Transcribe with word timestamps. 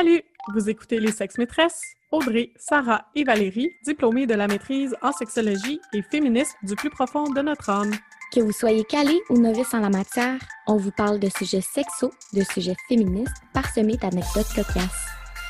Salut! 0.00 0.22
Vous 0.54 0.70
écoutez 0.70 0.98
Les 0.98 1.12
Sexes 1.12 1.36
Maîtresses, 1.36 1.82
Audrey, 2.10 2.48
Sarah 2.56 3.04
et 3.14 3.22
Valérie, 3.22 3.68
diplômées 3.84 4.26
de 4.26 4.32
la 4.32 4.48
maîtrise 4.48 4.96
en 5.02 5.12
sexologie 5.12 5.78
et 5.92 6.00
féministes 6.00 6.56
du 6.62 6.74
plus 6.74 6.88
profond 6.88 7.28
de 7.28 7.42
notre 7.42 7.68
âme. 7.68 7.92
Que 8.32 8.40
vous 8.40 8.50
soyez 8.50 8.82
calé 8.84 9.20
ou 9.28 9.36
novice 9.36 9.74
en 9.74 9.80
la 9.80 9.90
matière, 9.90 10.38
on 10.66 10.78
vous 10.78 10.90
parle 10.90 11.20
de 11.20 11.28
sujets 11.28 11.60
sexos, 11.60 12.12
de 12.32 12.42
sujets 12.44 12.76
féministes, 12.88 13.36
parsemés 13.52 13.98
d'anecdotes 13.98 14.48
cocasses. 14.54 15.06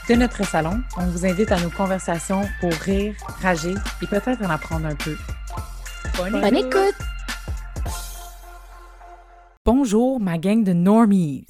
De 0.08 0.16
notre 0.16 0.44
salon, 0.44 0.80
on 0.96 1.06
vous 1.06 1.24
invite 1.24 1.52
à 1.52 1.60
nos 1.60 1.70
conversations 1.70 2.42
pour 2.60 2.72
rire, 2.72 3.14
rager 3.40 3.74
et 4.02 4.06
peut-être 4.08 4.42
en 4.42 4.50
apprendre 4.50 4.86
un 4.86 4.96
peu. 4.96 5.14
Bonne 6.16 6.56
écoute! 6.56 6.98
Bonjour, 9.64 10.18
ma 10.18 10.38
gang 10.38 10.64
de 10.64 10.72
normies! 10.72 11.46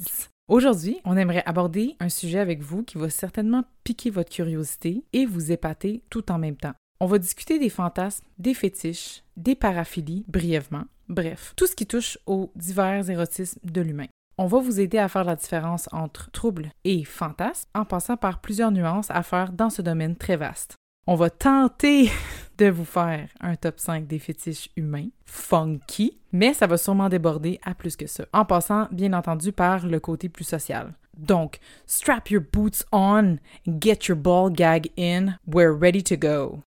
Aujourd'hui, 0.51 0.99
on 1.04 1.17
aimerait 1.17 1.45
aborder 1.46 1.95
un 2.00 2.09
sujet 2.09 2.40
avec 2.40 2.61
vous 2.61 2.82
qui 2.82 2.99
va 2.99 3.08
certainement 3.08 3.63
piquer 3.85 4.11
votre 4.11 4.31
curiosité 4.31 5.04
et 5.13 5.25
vous 5.25 5.53
épater 5.53 6.03
tout 6.11 6.32
en 6.32 6.39
même 6.39 6.57
temps. 6.57 6.75
On 6.99 7.07
va 7.07 7.21
discuter 7.21 7.61
des 7.61 7.68
fantasmes, 7.68 8.27
des 8.41 8.53
fétiches, 8.53 9.22
des 9.36 9.55
paraphilies 9.55 10.25
brièvement, 10.27 10.86
bref, 11.08 11.53
tout 11.55 11.68
ce 11.68 11.77
qui 11.77 11.86
touche 11.86 12.18
aux 12.27 12.50
divers 12.57 13.08
érotismes 13.08 13.61
de 13.63 13.81
l'humain. 13.81 14.08
On 14.39 14.46
va 14.46 14.58
vous 14.58 14.81
aider 14.81 14.99
à 14.99 15.07
faire 15.07 15.22
la 15.22 15.36
différence 15.36 15.89
entre 15.93 16.32
trouble 16.32 16.72
et 16.82 17.05
fantasme 17.05 17.69
en 17.72 17.85
passant 17.85 18.17
par 18.17 18.41
plusieurs 18.41 18.72
nuances 18.72 19.13
à 19.13 19.22
faire 19.22 19.53
dans 19.53 19.71
ce 19.71 19.82
domaine 19.82 20.17
très 20.17 20.36
vaste. 20.36 20.79
On 21.13 21.17
va 21.17 21.29
tenter 21.29 22.09
de 22.59 22.71
vous 22.71 22.85
faire 22.85 23.29
un 23.41 23.57
top 23.57 23.81
5 23.81 24.07
des 24.07 24.21
fétiches 24.21 24.71
humains 24.77 25.09
funky, 25.27 26.21
mais 26.31 26.55
ça 26.55 26.69
va 26.69 26.77
sûrement 26.77 27.09
déborder 27.09 27.59
à 27.64 27.75
plus 27.75 27.96
que 27.96 28.07
ça, 28.07 28.27
en 28.33 28.45
passant 28.45 28.86
bien 28.93 29.13
entendu 29.13 29.50
par 29.50 29.85
le 29.85 29.99
côté 29.99 30.29
plus 30.29 30.45
social. 30.45 30.95
Donc, 31.17 31.59
strap 31.85 32.31
your 32.31 32.45
boots 32.53 32.84
on, 32.92 33.39
get 33.67 34.06
your 34.06 34.17
ball 34.17 34.52
gag 34.52 34.92
in, 34.97 35.36
we're 35.48 35.77
ready 35.77 36.00
to 36.00 36.17
go. 36.17 36.62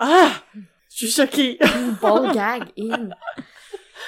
Ah! 0.00 0.32
Je 0.90 1.06
suis 1.06 1.10
choquée! 1.10 1.56
Ball 2.02 2.34
gag 2.34 2.64
in! 2.76 3.10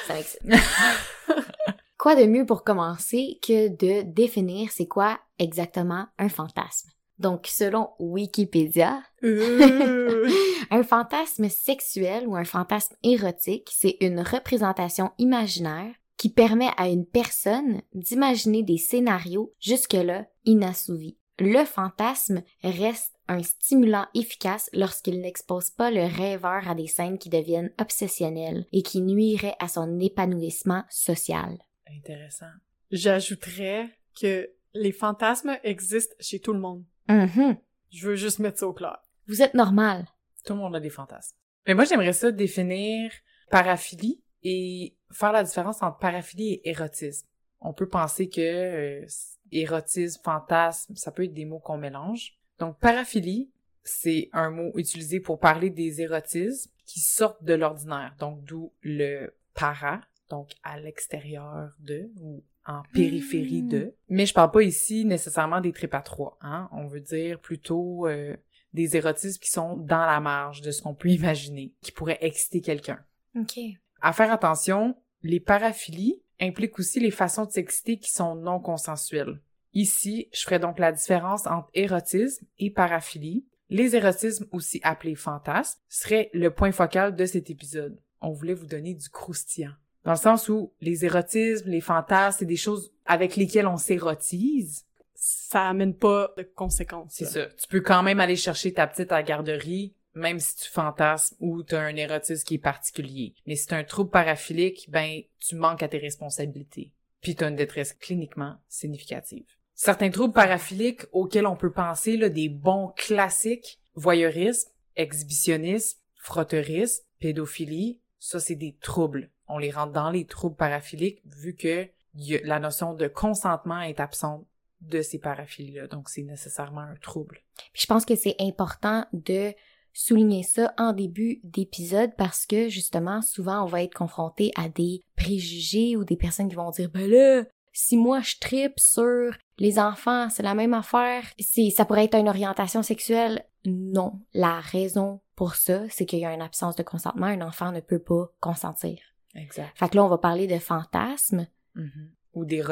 Ça 0.09 0.15
m'excite. 0.15 0.41
Quoi 1.99 2.17
de 2.17 2.25
mieux 2.25 2.47
pour 2.47 2.65
commencer 2.65 3.39
que 3.47 3.69
de 3.69 4.03
définir 4.03 4.71
c'est 4.73 4.89
quoi 4.89 5.21
exactement 5.39 6.07
un 6.19 6.29
fantasme? 6.29 6.91
Donc, 7.19 7.47
selon 7.47 7.91
Wikipédia, 7.99 9.03
Euh. 9.25 10.29
un 10.71 10.83
fantasme 10.83 11.49
sexuel 11.49 12.27
ou 12.27 12.37
un 12.37 12.45
fantasme 12.45 12.95
érotique, 13.03 13.71
c'est 13.73 13.97
une 14.01 14.21
représentation 14.21 15.11
imaginaire 15.19 15.95
qui 16.17 16.29
permet 16.29 16.71
à 16.77 16.89
une 16.89 17.07
personne 17.07 17.83
d'imaginer 17.95 18.63
des 18.63 18.79
scénarios 18.79 19.55
jusque-là 19.61 20.27
inassouvis. 20.45 21.17
Le 21.41 21.65
fantasme 21.65 22.43
reste 22.65 23.15
un 23.29 23.43
stimulant 23.43 24.07
efficace 24.15 24.69
lorsqu'il 24.73 25.21
n'expose 25.21 25.71
pas 25.71 25.91
le 25.91 26.05
rêveur 26.05 26.69
à 26.69 26.75
des 26.75 26.89
scènes 26.89 27.19
qui 27.19 27.29
deviennent 27.29 27.73
obsessionnelles 27.81 28.67
et 28.73 28.83
qui 28.83 29.01
nuiraient 29.01 29.55
à 29.61 29.69
son 29.69 30.01
épanouissement 30.01 30.83
social. 30.91 31.59
Intéressant. 31.87 32.51
J'ajouterais 32.91 33.91
que 34.21 34.51
les 34.75 34.93
fantasmes 34.93 35.57
existent 35.63 36.17
chez 36.19 36.41
tout 36.41 36.53
le 36.53 36.61
monde. 36.61 36.85
Mhm. 37.09 37.57
Je 37.91 38.09
veux 38.09 38.17
juste 38.17 38.39
mettre 38.39 38.59
ça 38.59 38.69
au 38.69 38.73
clair. 38.73 38.99
Vous 39.27 39.43
êtes 39.43 39.55
normal. 39.55 40.07
Tout 40.45 40.55
le 40.55 40.61
monde 40.61 40.77
a 40.77 40.81
des 40.81 40.91
fantasmes. 40.91 41.37
Mais 41.67 41.75
moi, 41.75 41.85
j'aimerais 41.85 42.13
ça 42.13 42.31
définir 42.31 43.11
paraphilie 43.51 44.23
et 44.43 44.97
faire 45.11 45.33
la 45.33 45.43
différence 45.43 45.83
entre 45.83 45.99
paraphilie 45.99 46.55
et 46.55 46.71
érotisme. 46.71 47.27
On 47.61 47.73
peut 47.73 47.89
penser 47.89 48.29
que 48.29 48.41
euh, 48.41 49.07
érotisme, 49.51 50.21
fantasme, 50.23 50.95
ça 50.97 51.11
peut 51.11 51.25
être 51.25 51.35
des 51.35 51.45
mots 51.45 51.59
qu'on 51.59 51.79
mélange. 51.79 52.39
Donc, 52.59 52.79
paraphilie, 52.79 53.51
c'est 53.85 54.29
un 54.33 54.51
mot 54.51 54.73
utilisé 54.77 55.21
pour 55.21 55.41
parler 55.41 55.71
des 55.71 56.01
érotismes 56.01 56.71
qui 56.85 57.01
sortent 57.01 57.43
de 57.43 57.55
l'ordinaire. 57.55 58.15
Donc, 58.19 58.45
d'où 58.45 58.73
le 58.83 59.35
para, 59.55 60.01
donc 60.31 60.53
à 60.63 60.79
l'extérieur 60.79 61.73
de, 61.81 62.11
ou 62.21 62.45
en 62.69 62.83
périphérie 62.93 63.63
Mm. 63.63 63.69
de. 63.69 63.95
Mais 64.09 64.27
je 64.27 64.35
parle 64.35 64.53
pas 64.53 64.63
ici 64.63 65.05
nécessairement 65.05 65.61
des 65.61 65.73
tripes 65.73 65.95
à 65.95 66.03
trois, 66.03 66.39
hein. 66.43 66.69
On 66.73 66.87
veut 66.87 67.01
dire 67.01 67.41
plutôt 67.41 68.07
euh, 68.07 68.37
des 68.75 68.97
érotismes 68.97 69.41
qui 69.41 69.51
sont 69.51 69.77
dans 69.77 70.07
la 70.07 70.21
marge 70.21 70.61
de 70.61 70.71
ce 70.71 70.83
qu'on 70.83 70.95
peut 70.95 71.09
imaginer, 71.09 71.73
qui 71.81 71.91
pourraient 71.91 72.19
exciter 72.21 72.61
quelqu'un. 72.61 73.01
OK. 73.37 73.59
À 74.01 74.13
faire 74.13 74.31
attention, 74.33 74.95
les 75.23 75.41
paraphilies 75.41 76.23
impliquent 76.41 76.79
aussi 76.79 77.01
les 77.01 77.11
façons 77.11 77.47
de 77.47 77.51
s'exciter 77.51 77.99
qui 77.99 78.13
sont 78.13 78.37
non 78.37 78.61
consensuelles. 78.61 79.41
Ici, 79.75 80.29
je 80.33 80.43
ferai 80.43 80.59
donc 80.59 80.79
la 80.79 80.93
différence 80.93 81.47
entre 81.47 81.69
érotisme 81.75 82.47
et 82.59 82.71
paraphilie. 82.71 83.47
Les 83.71 83.97
érotismes, 83.97 84.47
aussi 84.53 84.81
appelés 84.83 85.15
fantasmes, 85.15 85.79
seraient 85.89 86.31
le 86.33 86.51
point 86.51 86.73
focal 86.73 87.17
de 87.17 87.27
cet 87.27 87.51
épisode. 87.51 88.01
On 88.21 88.33
voulait 88.33 88.55
vous 88.55 88.67
donner 88.67 88.95
du 88.95 89.09
croustillant. 89.11 89.75
Dans 90.09 90.15
le 90.15 90.19
sens 90.19 90.49
où 90.49 90.73
les 90.81 91.05
érotismes, 91.05 91.69
les 91.69 91.83
fantasmes, 91.83 92.39
c'est 92.39 92.47
des 92.47 92.57
choses 92.57 92.95
avec 93.05 93.37
lesquelles 93.37 93.67
on 93.67 93.77
s'érotise. 93.77 94.87
Ça 95.15 95.69
amène 95.69 95.93
pas 95.93 96.33
de 96.39 96.45
conséquences. 96.45 97.13
C'est 97.13 97.27
ça. 97.27 97.45
Tu 97.45 97.69
peux 97.69 97.83
quand 97.83 98.03
même 98.03 98.19
aller 98.19 98.35
chercher 98.35 98.73
ta 98.73 98.87
petite 98.87 99.13
à 99.13 99.17
la 99.17 99.23
garderie, 99.23 99.95
même 100.15 100.41
si 100.41 100.57
tu 100.57 100.71
fantasmes 100.71 101.37
ou 101.41 101.63
tu 101.63 101.75
as 101.75 101.83
un 101.83 101.95
érotisme 101.95 102.43
qui 102.47 102.55
est 102.55 102.59
particulier. 102.59 103.35
Mais 103.47 103.55
si 103.55 103.67
tu 103.67 103.75
un 103.75 103.85
trouble 103.85 104.09
paraphilique, 104.09 104.89
ben, 104.89 105.21
tu 105.41 105.57
manques 105.57 105.83
à 105.83 105.89
tes 105.89 105.99
responsabilités. 105.99 106.91
Puis 107.21 107.37
tu 107.37 107.45
as 107.45 107.49
une 107.49 107.57
détresse 107.57 107.93
cliniquement 107.93 108.57
significative. 108.67 109.45
Certains 109.75 110.09
troubles 110.09 110.33
paraphiliques 110.33 111.03
auxquels 111.13 111.47
on 111.47 111.55
peut 111.55 111.73
penser, 111.73 112.17
là, 112.17 112.31
des 112.31 112.49
bons 112.49 112.95
classiques, 112.97 113.79
voyeurisme, 113.95 114.71
exhibitionnisme, 114.97 115.99
frotteurisme, 116.15 117.05
pédophilie, 117.21 118.01
ça 118.19 118.41
c'est 118.41 118.57
des 118.57 118.75
troubles. 118.81 119.31
On 119.49 119.59
les 119.59 119.71
rentre 119.71 119.93
dans 119.93 120.11
les 120.11 120.27
troubles 120.27 120.57
paraphiliques 120.57 121.23
vu 121.25 121.55
que 121.55 121.89
la 122.15 122.59
notion 122.59 122.95
de 122.95 123.07
consentement 123.07 123.81
est 123.81 124.01
absente 124.01 124.47
de 124.81 125.03
ces 125.03 125.19
paraphilies-là. 125.19 125.87
Donc, 125.89 126.09
c'est 126.09 126.23
nécessairement 126.23 126.81
un 126.81 126.97
trouble. 126.97 127.43
Puis 127.73 127.83
je 127.83 127.87
pense 127.87 128.05
que 128.05 128.15
c'est 128.15 128.37
important 128.41 129.05
de 129.13 129.53
souligner 129.93 130.45
ça 130.45 130.73
en 130.79 130.93
début 130.93 131.41
d'épisode 131.43 132.13
parce 132.17 132.47
que 132.47 132.69
justement, 132.69 133.21
souvent, 133.23 133.65
on 133.65 133.67
va 133.67 133.83
être 133.83 133.95
confronté 133.95 134.53
à 134.57 134.69
des 134.69 135.03
préjugés 135.17 135.97
ou 135.97 136.05
des 136.05 136.17
personnes 136.17 136.49
qui 136.49 136.55
vont 136.55 136.71
dire, 136.71 136.91
ben 136.91 137.11
là, 137.11 137.45
si 137.73 137.97
moi 137.97 138.21
je 138.21 138.37
tripe 138.41 138.79
sur 138.79 139.33
les 139.59 139.79
enfants, 139.79 140.31
c'est 140.31 140.43
la 140.43 140.55
même 140.55 140.75
affaire. 140.75 141.25
Si 141.39 141.71
ça 141.71 141.85
pourrait 141.85 142.05
être 142.05 142.17
une 142.17 142.29
orientation 142.29 142.83
sexuelle, 142.83 143.45
non. 143.65 144.21
La 144.35 144.61
raison 144.61 145.21
pour 145.35 145.55
ça, 145.57 145.89
c'est 145.89 146.07
qu'il 146.07 146.21
y 146.21 146.25
a 146.25 146.33
une 146.33 146.43
absence 146.43 146.77
de 146.77 146.83
consentement. 146.83 147.27
Un 147.27 147.41
enfant 147.41 147.73
ne 147.73 147.81
peut 147.81 147.99
pas 147.99 148.31
consentir. 148.41 148.99
Exact. 149.41 149.77
Fait 149.77 149.89
que 149.89 149.97
là, 149.97 150.05
on 150.05 150.09
va 150.09 150.19
parler 150.19 150.47
de 150.47 150.59
fantasmes. 150.59 151.47
Mhm. 151.75 152.11
Ou 152.35 152.45
des 152.45 152.63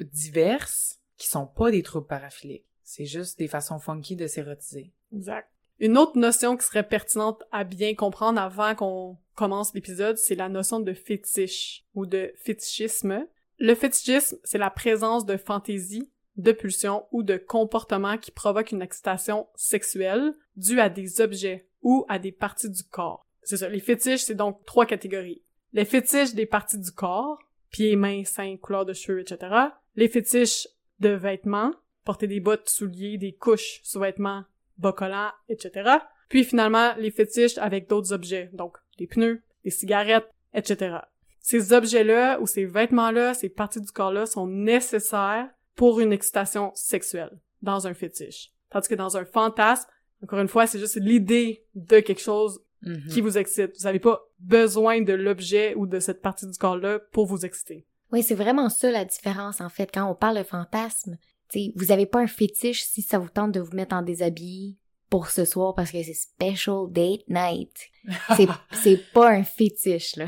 diverses 0.00 1.00
qui 1.16 1.26
sont 1.28 1.46
pas 1.46 1.70
des 1.70 1.82
troubles 1.82 2.06
paraphiliques. 2.06 2.66
C'est 2.82 3.06
juste 3.06 3.38
des 3.38 3.48
façons 3.48 3.78
funky 3.78 4.16
de 4.16 4.26
s'érotiser. 4.26 4.92
Exact. 5.12 5.48
Une 5.80 5.96
autre 5.96 6.18
notion 6.18 6.56
qui 6.56 6.66
serait 6.66 6.88
pertinente 6.88 7.42
à 7.52 7.64
bien 7.64 7.94
comprendre 7.94 8.40
avant 8.40 8.74
qu'on 8.74 9.18
commence 9.34 9.74
l'épisode, 9.74 10.16
c'est 10.16 10.34
la 10.34 10.48
notion 10.48 10.80
de 10.80 10.92
fétiche 10.92 11.84
ou 11.94 12.06
de 12.06 12.32
fétichisme. 12.36 13.26
Le 13.58 13.74
fétichisme, 13.74 14.38
c'est 14.42 14.58
la 14.58 14.70
présence 14.70 15.24
de 15.24 15.36
fantaisie, 15.36 16.10
de 16.36 16.52
pulsions 16.52 17.06
ou 17.12 17.22
de 17.22 17.36
comportements 17.36 18.18
qui 18.18 18.30
provoquent 18.30 18.72
une 18.72 18.82
excitation 18.82 19.48
sexuelle 19.54 20.34
due 20.56 20.80
à 20.80 20.88
des 20.88 21.20
objets 21.20 21.68
ou 21.82 22.04
à 22.08 22.18
des 22.18 22.32
parties 22.32 22.70
du 22.70 22.82
corps. 22.82 23.26
C'est 23.42 23.58
ça. 23.58 23.68
Les 23.68 23.80
fétiches, 23.80 24.22
c'est 24.22 24.34
donc 24.34 24.64
trois 24.66 24.86
catégories. 24.86 25.42
Les 25.72 25.84
fétiches 25.84 26.34
des 26.34 26.46
parties 26.46 26.78
du 26.78 26.90
corps, 26.90 27.38
pieds, 27.70 27.96
mains, 27.96 28.24
seins, 28.24 28.56
couleur 28.56 28.84
de 28.84 28.92
cheveux, 28.92 29.20
etc. 29.20 29.54
Les 29.96 30.08
fétiches 30.08 30.68
de 31.00 31.10
vêtements, 31.10 31.72
porter 32.04 32.26
des 32.26 32.40
bottes, 32.40 32.68
souliers, 32.68 33.18
des 33.18 33.32
couches, 33.32 33.80
sous-vêtements, 33.82 34.44
bas 34.78 34.92
collants, 34.92 35.32
etc. 35.48 35.98
Puis 36.28 36.44
finalement, 36.44 36.94
les 36.96 37.10
fétiches 37.10 37.58
avec 37.58 37.88
d'autres 37.88 38.12
objets, 38.12 38.50
donc 38.52 38.76
des 38.98 39.06
pneus, 39.06 39.42
des 39.64 39.70
cigarettes, 39.70 40.30
etc. 40.54 40.98
Ces 41.40 41.72
objets-là 41.72 42.40
ou 42.40 42.46
ces 42.46 42.64
vêtements-là, 42.64 43.34
ces 43.34 43.48
parties 43.48 43.80
du 43.80 43.90
corps-là 43.90 44.26
sont 44.26 44.46
nécessaires 44.46 45.48
pour 45.74 46.00
une 46.00 46.12
excitation 46.12 46.72
sexuelle 46.74 47.38
dans 47.62 47.86
un 47.86 47.94
fétiche. 47.94 48.52
Tandis 48.70 48.88
que 48.88 48.94
dans 48.94 49.16
un 49.16 49.24
fantasme, 49.24 49.88
encore 50.22 50.40
une 50.40 50.48
fois, 50.48 50.66
c'est 50.66 50.78
juste 50.78 50.96
l'idée 50.96 51.64
de 51.74 52.00
quelque 52.00 52.20
chose 52.20 52.60
Mhm. 52.82 53.08
qui 53.10 53.20
vous 53.20 53.38
excite. 53.38 53.76
Vous 53.76 53.84
n'avez 53.84 53.98
pas 53.98 54.20
besoin 54.38 55.00
de 55.00 55.12
l'objet 55.12 55.74
ou 55.74 55.86
de 55.86 55.98
cette 55.98 56.22
partie 56.22 56.46
du 56.46 56.56
corps-là 56.56 57.00
pour 57.12 57.26
vous 57.26 57.44
exciter. 57.44 57.86
Oui, 58.12 58.22
c'est 58.22 58.34
vraiment 58.34 58.68
ça 58.68 58.90
la 58.90 59.04
différence 59.04 59.60
en 59.60 59.68
fait. 59.68 59.90
Quand 59.92 60.08
on 60.10 60.14
parle 60.14 60.38
de 60.38 60.42
fantasme, 60.44 61.18
T'sais, 61.48 61.72
vous 61.76 61.92
avez 61.92 62.06
pas 62.06 62.20
un 62.20 62.26
fétiche 62.26 62.82
si 62.84 63.00
ça 63.00 63.18
vous 63.18 63.30
tente 63.30 63.52
de 63.52 63.60
vous 63.60 63.74
mettre 63.74 63.94
en 63.94 64.02
déshabillé 64.02 64.76
pour 65.08 65.28
ce 65.28 65.46
soir 65.46 65.74
parce 65.74 65.90
que 65.90 66.02
c'est 66.02 66.12
special 66.12 66.90
date 66.90 67.22
night. 67.28 67.88
C'est, 68.36 68.48
c'est 68.72 69.12
pas 69.12 69.30
un 69.30 69.44
fétiche, 69.44 70.16
là. 70.16 70.26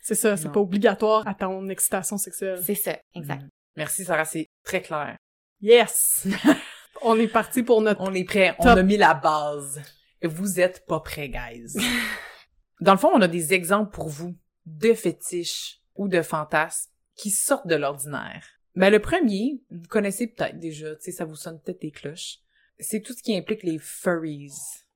C'est 0.00 0.14
ça, 0.14 0.36
c'est 0.36 0.50
pas 0.50 0.60
obligatoire 0.60 1.26
à 1.26 1.34
ton 1.34 1.68
excitation 1.68 2.18
sexuelle. 2.18 2.60
C'est 2.62 2.74
ça, 2.74 2.98
exact. 3.14 3.42
Mhm. 3.42 3.48
Merci 3.76 4.04
Sarah, 4.04 4.24
c'est 4.24 4.48
très 4.64 4.82
clair. 4.82 5.16
Yes! 5.60 6.26
On 7.02 7.18
est 7.18 7.28
parti 7.28 7.62
pour 7.62 7.80
notre... 7.80 8.00
On 8.00 8.12
est 8.12 8.24
prêt, 8.24 8.56
on 8.58 8.66
a 8.66 8.82
mis 8.82 8.96
la 8.96 9.14
base. 9.14 9.80
Vous 10.22 10.60
êtes 10.60 10.86
pas 10.86 11.00
prêts, 11.00 11.28
guys. 11.28 11.74
Dans 12.80 12.92
le 12.92 12.98
fond, 12.98 13.10
on 13.14 13.22
a 13.22 13.28
des 13.28 13.52
exemples 13.54 13.90
pour 13.92 14.08
vous 14.08 14.36
de 14.66 14.94
fétiches 14.94 15.80
ou 15.96 16.08
de 16.08 16.22
fantasmes 16.22 16.90
qui 17.14 17.30
sortent 17.30 17.66
de 17.66 17.74
l'ordinaire. 17.74 18.46
Ben, 18.76 18.90
le 18.90 19.00
premier, 19.00 19.60
vous 19.70 19.88
connaissez 19.88 20.28
peut-être 20.28 20.58
déjà, 20.58 20.94
tu 20.96 21.02
sais, 21.02 21.12
ça 21.12 21.24
vous 21.24 21.34
sonne 21.34 21.60
peut-être 21.60 21.80
des 21.80 21.90
cloches. 21.90 22.38
C'est 22.78 23.00
tout 23.00 23.12
ce 23.12 23.22
qui 23.22 23.36
implique 23.36 23.64
les 23.64 23.78
furries. 23.78 24.52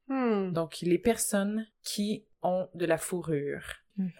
Hmm. 0.06 0.52
Donc, 0.52 0.78
les 0.82 0.98
personnes 0.98 1.66
qui 1.82 2.26
ont 2.42 2.68
de 2.74 2.84
la 2.86 2.98
fourrure. 2.98 3.64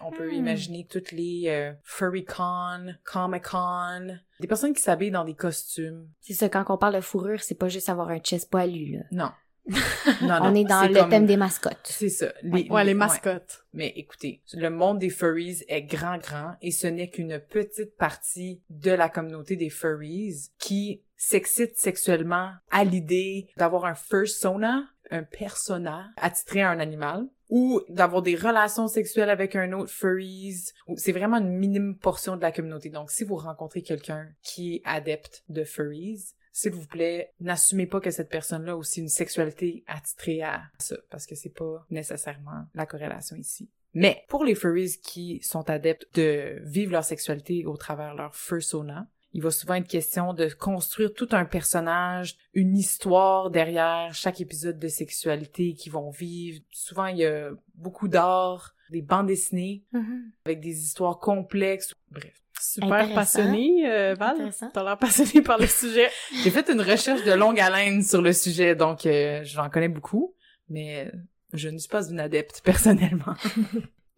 On 0.00 0.10
peut 0.10 0.28
Hmm. 0.30 0.34
imaginer 0.34 0.86
toutes 0.86 1.12
les 1.12 1.44
euh, 1.46 1.72
furrycon, 1.82 2.94
comic-con, 3.04 4.18
des 4.40 4.46
personnes 4.48 4.74
qui 4.74 4.82
s'habillent 4.82 5.10
dans 5.10 5.24
des 5.24 5.34
costumes. 5.34 6.08
C'est 6.20 6.34
ça, 6.34 6.48
quand 6.48 6.64
on 6.68 6.76
parle 6.76 6.96
de 6.96 7.00
fourrure, 7.00 7.40
c'est 7.40 7.54
pas 7.54 7.68
juste 7.68 7.88
avoir 7.88 8.08
un 8.10 8.18
chest 8.18 8.50
poilu, 8.50 8.96
là. 8.98 9.04
Non. 9.12 9.30
non, 10.22 10.38
On 10.42 10.50
non, 10.50 10.54
est 10.54 10.64
dans 10.64 10.88
le 10.88 10.94
comme- 10.94 11.10
thème 11.10 11.26
des 11.26 11.36
mascottes. 11.36 11.78
C'est 11.84 12.08
ça. 12.08 12.32
Ouais, 12.44 12.84
les 12.84 12.94
mascottes. 12.94 13.64
Mais 13.72 13.92
écoutez, 13.96 14.42
le 14.54 14.68
monde 14.70 14.98
des 14.98 15.10
furries 15.10 15.62
est 15.68 15.82
grand, 15.82 16.18
grand, 16.18 16.56
et 16.62 16.70
ce 16.72 16.86
n'est 16.88 17.08
qu'une 17.10 17.38
petite 17.38 17.96
partie 17.96 18.60
de 18.70 18.90
la 18.90 19.08
communauté 19.08 19.56
des 19.56 19.70
furries 19.70 20.50
qui 20.58 21.02
s'excite 21.16 21.76
sexuellement 21.76 22.50
à 22.70 22.82
l'idée 22.84 23.48
d'avoir 23.56 23.84
un 23.84 23.94
fursona, 23.94 24.84
un 25.10 25.22
persona 25.22 26.10
attitré 26.16 26.62
à 26.62 26.70
un 26.70 26.80
animal, 26.80 27.26
ou 27.48 27.82
d'avoir 27.88 28.22
des 28.22 28.34
relations 28.34 28.88
sexuelles 28.88 29.28
avec 29.30 29.54
un 29.54 29.72
autre 29.72 29.90
furries. 29.92 30.56
C'est 30.96 31.12
vraiment 31.12 31.36
une 31.36 31.52
minime 31.58 31.96
portion 31.98 32.36
de 32.36 32.40
la 32.42 32.50
communauté. 32.50 32.88
Donc, 32.88 33.10
si 33.10 33.24
vous 33.24 33.36
rencontrez 33.36 33.82
quelqu'un 33.82 34.26
qui 34.42 34.76
est 34.76 34.82
adepte 34.86 35.44
de 35.50 35.62
furries, 35.62 36.34
s'il 36.52 36.72
vous 36.72 36.86
plaît, 36.86 37.32
n'assumez 37.40 37.86
pas 37.86 38.00
que 38.00 38.10
cette 38.10 38.28
personne-là 38.28 38.72
a 38.72 38.76
aussi 38.76 39.00
une 39.00 39.08
sexualité 39.08 39.84
attitrée 39.86 40.42
à 40.42 40.62
ça, 40.78 40.96
parce 41.10 41.26
que 41.26 41.34
c'est 41.34 41.54
pas 41.54 41.84
nécessairement 41.90 42.66
la 42.74 42.86
corrélation 42.86 43.36
ici. 43.36 43.70
Mais 43.94 44.24
pour 44.28 44.44
les 44.44 44.54
furries 44.54 44.98
qui 45.02 45.40
sont 45.42 45.68
adeptes 45.68 46.06
de 46.14 46.60
vivre 46.62 46.92
leur 46.92 47.04
sexualité 47.04 47.64
au 47.66 47.76
travers 47.76 48.14
leur 48.14 48.34
fursona, 48.34 49.06
il 49.34 49.42
va 49.42 49.50
souvent 49.50 49.74
être 49.74 49.88
question 49.88 50.34
de 50.34 50.48
construire 50.48 51.14
tout 51.14 51.28
un 51.32 51.46
personnage, 51.46 52.36
une 52.52 52.76
histoire 52.76 53.50
derrière 53.50 54.12
chaque 54.14 54.42
épisode 54.42 54.78
de 54.78 54.88
sexualité 54.88 55.72
qu'ils 55.72 55.92
vont 55.92 56.10
vivre. 56.10 56.60
Souvent, 56.70 57.06
il 57.06 57.18
y 57.18 57.24
a 57.24 57.50
beaucoup 57.74 58.08
d'art, 58.08 58.74
des 58.90 59.00
bandes 59.00 59.28
dessinées 59.28 59.84
Mhm. 59.92 60.32
avec 60.44 60.60
des 60.60 60.84
histoires 60.84 61.18
complexes. 61.18 61.94
Bref. 62.10 62.41
Super 62.62 62.92
Intéressant. 62.92 63.14
passionné, 63.14 63.82
euh, 63.86 64.14
Val. 64.14 64.50
T'as 64.72 64.84
l'air 64.84 64.96
passionné 64.96 65.42
par 65.42 65.58
le 65.58 65.66
sujet. 65.66 66.08
J'ai 66.42 66.50
fait 66.50 66.68
une 66.70 66.80
recherche 66.80 67.24
de 67.24 67.32
longue 67.32 67.58
haleine 67.60 68.02
sur 68.02 68.22
le 68.22 68.32
sujet, 68.32 68.76
donc 68.76 69.04
euh, 69.04 69.40
j'en 69.42 69.68
connais 69.68 69.88
beaucoup, 69.88 70.34
mais 70.68 71.10
je 71.52 71.68
ne 71.68 71.78
suis 71.78 71.88
pas 71.88 72.08
une 72.08 72.20
adepte 72.20 72.60
personnellement. 72.64 73.34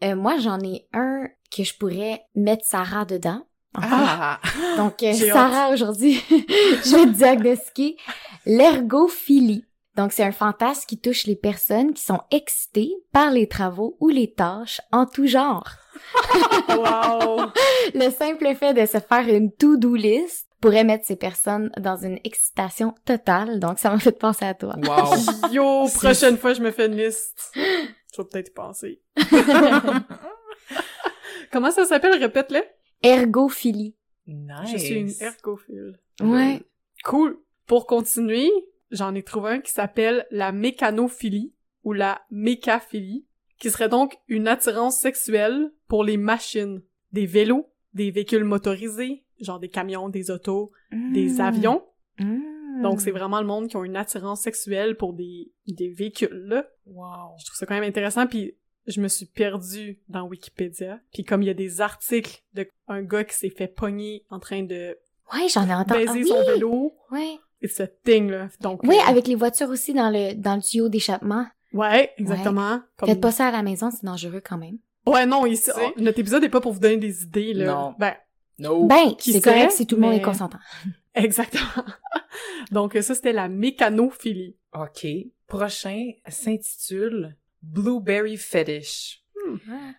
Euh, 0.02 0.14
moi, 0.14 0.38
j'en 0.38 0.61
ai 0.61 0.87
un 0.93 1.29
que 1.50 1.64
je 1.64 1.75
pourrais 1.75 2.23
mettre 2.35 2.64
Sarah 2.64 3.05
dedans. 3.05 3.46
Ah! 3.75 4.41
Donc, 4.76 5.02
euh, 5.02 5.12
Sarah, 5.14 5.70
aujourd'hui, 5.70 6.20
je 6.31 6.96
vais 6.96 7.06
te 7.06 7.17
diagnostiquer 7.17 7.96
l'ergophilie. 8.46 9.64
Donc, 9.96 10.12
c'est 10.12 10.25
un 10.25 10.32
fantasme 10.32 10.87
qui 10.87 10.99
touche 10.99 11.26
les 11.26 11.37
personnes 11.37 11.94
qui 11.94 12.02
sont 12.02 12.20
excitées 12.31 12.93
par 13.12 13.31
les 13.31 13.46
travaux 13.49 13.96
ou 14.00 14.08
les 14.08 14.32
tâches 14.32 14.81
en 14.91 15.06
tout 15.06 15.26
genre. 15.26 15.69
wow! 16.69 17.46
Le 17.94 18.11
simple 18.11 18.55
fait 18.56 18.75
de 18.75 18.87
se 18.87 18.99
faire 18.99 19.29
une 19.29 19.52
to-do 19.52 19.94
list 19.94 20.49
pourrait 20.61 20.82
mettre 20.82 21.06
ces 21.06 21.17
personnes 21.17 21.70
dans 21.79 21.96
une 21.96 22.19
excitation 22.25 22.94
totale. 23.05 23.61
Donc, 23.61 23.79
ça 23.79 23.91
m'a 23.91 23.99
fait 23.99 24.19
penser 24.19 24.46
à 24.46 24.55
toi. 24.55 24.75
Wow! 24.82 25.14
Yo, 25.52 25.87
prochaine 25.94 26.38
fois, 26.38 26.55
je 26.55 26.62
me 26.62 26.73
fais 26.73 26.87
une 26.87 26.96
liste. 26.96 27.52
Je 27.55 28.23
vais 28.23 28.29
peut-être 28.29 28.49
y 28.49 28.52
penser. 28.52 29.00
Comment 31.52 31.70
ça 31.70 31.85
s'appelle? 31.85 32.19
Répète-le. 32.19 32.62
Ergophilie. 33.02 33.94
Nice! 34.26 34.70
Je 34.73 34.79
suis 34.79 34.94
une 34.94 35.12
ergophile. 35.20 36.00
Ouais. 36.20 36.62
Cool. 37.05 37.38
Pour 37.67 37.87
continuer, 37.87 38.50
j'en 38.90 39.14
ai 39.14 39.22
trouvé 39.22 39.50
un 39.50 39.60
qui 39.60 39.72
s'appelle 39.72 40.26
la 40.31 40.52
mécanophilie 40.52 41.52
ou 41.84 41.92
la 41.92 42.22
mécaphilie, 42.31 43.26
qui 43.58 43.70
serait 43.70 43.88
donc 43.88 44.16
une 44.28 44.48
attirance 44.48 44.98
sexuelle 44.98 45.72
pour 45.88 46.04
les 46.04 46.16
machines, 46.16 46.82
des 47.12 47.26
vélos, 47.26 47.70
des 47.92 48.10
véhicules 48.10 48.44
motorisés, 48.44 49.25
genre 49.40 49.58
des 49.60 49.69
camions, 49.69 50.08
des 50.08 50.31
autos, 50.31 50.72
des 50.92 51.34
Mm. 51.34 51.40
avions. 51.40 51.84
Mm. 52.19 52.82
Donc 52.82 53.00
c'est 53.00 53.10
vraiment 53.10 53.40
le 53.40 53.46
monde 53.46 53.69
qui 53.69 53.76
ont 53.76 53.84
une 53.84 53.96
attirance 53.96 54.40
sexuelle 54.42 54.96
pour 54.96 55.12
des, 55.12 55.50
des 55.66 55.88
véhicules 55.88 56.44
là. 56.48 56.66
Wow! 56.86 57.36
Je 57.38 57.44
trouve 57.46 57.56
ça 57.56 57.66
quand 57.66 57.75
même 57.75 57.84
intéressant 57.84 58.26
puis 58.26 58.56
je 58.86 59.00
me 59.00 59.08
suis 59.08 59.26
perdue 59.26 60.00
dans 60.08 60.26
Wikipédia. 60.26 61.00
Puis 61.12 61.25
comme 61.25 61.42
il 61.42 61.46
y 61.46 61.50
a 61.50 61.54
des 61.54 61.81
articles 61.81 62.42
de 62.54 62.69
un 62.88 63.02
gars 63.02 63.25
qui 63.25 63.34
s'est 63.34 63.50
fait 63.50 63.69
pogner 63.69 64.25
en 64.31 64.38
train 64.40 64.62
de 64.62 64.98
Ouais, 65.32 65.48
j'en 65.48 65.66
ai 65.69 65.75
entendu. 65.75 66.04
baiser 66.04 66.20
Ah, 66.25 66.26
son 66.26 66.38
oui! 66.40 66.46
vélo, 66.52 66.94
Ouais. 67.12 67.38
It's 67.64 67.81
a 67.81 67.87
thing 67.87 68.31
là. 68.31 68.49
Donc 68.61 68.82
Oui, 68.84 68.96
euh, 68.96 69.08
avec 69.11 69.26
les 69.26 69.34
voitures 69.34 69.70
aussi 69.70 69.93
dans 69.94 70.11
le 70.11 70.34
dans 70.34 70.55
le 70.56 70.62
tuyau 70.62 70.88
d'échappement. 70.88 71.46
Ouais, 71.72 72.12
exactement. 72.19 72.81
Comme- 72.96 73.08
Faites 73.08 73.20
pas 73.20 73.32
ça 73.32 73.49
à 73.49 73.50
la 73.50 73.62
maison, 73.62 73.90
c'est 73.90 74.05
dangereux 74.06 74.40
quand 74.44 74.58
même. 74.58 74.78
Ouais, 75.06 75.26
non, 75.26 75.44
ici, 75.44 75.70
notre 75.99 76.19
épisode 76.20 76.44
est 76.44 76.49
pas 76.49 76.61
pour 76.61 76.72
vous 76.72 76.78
donner 76.81 76.96
des 76.99 77.25
idées, 77.25 77.52
là. 77.52 77.66
Non. 77.66 77.94
Ben, 77.99 78.14
No! 78.58 78.87
Ben, 78.87 79.16
Qui 79.19 79.32
c'est 79.32 79.40
correct 79.40 79.72
si 79.72 79.84
tout 79.87 79.96
le 79.96 80.02
monde 80.02 80.12
mais- 80.12 80.19
est 80.19 80.22
consentant. 80.22 80.61
exactement. 81.14 81.84
Donc, 82.70 82.96
ça, 83.00 83.14
c'était 83.14 83.32
la 83.32 83.49
mécanophilie. 83.49 84.56
OK. 84.72 85.06
Prochain 85.49 86.10
s'intitule 86.28 87.37
Blueberry 87.62 88.37
Fetish. 88.37 89.23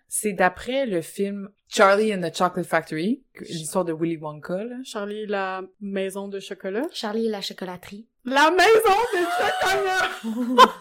C'est 0.08 0.34
d'après 0.34 0.86
le 0.86 1.02
film 1.02 1.50
Charlie 1.68 2.14
and 2.14 2.22
the 2.22 2.36
Chocolate 2.36 2.68
Factory, 2.68 3.24
l'histoire 3.42 3.86
de 3.86 3.94
Willy 3.94 4.18
Wonka, 4.18 4.64
là. 4.64 4.76
Charlie, 4.84 5.26
la 5.26 5.64
maison 5.82 6.28
de 6.28 6.40
chocolat. 6.40 6.84
Charlie 6.92 7.28
et 7.28 7.30
la 7.30 7.42
chocolaterie. 7.42 8.08
La 8.24 8.52
maison 8.52 8.98
de 9.14 9.20
chocolat! 9.38 10.66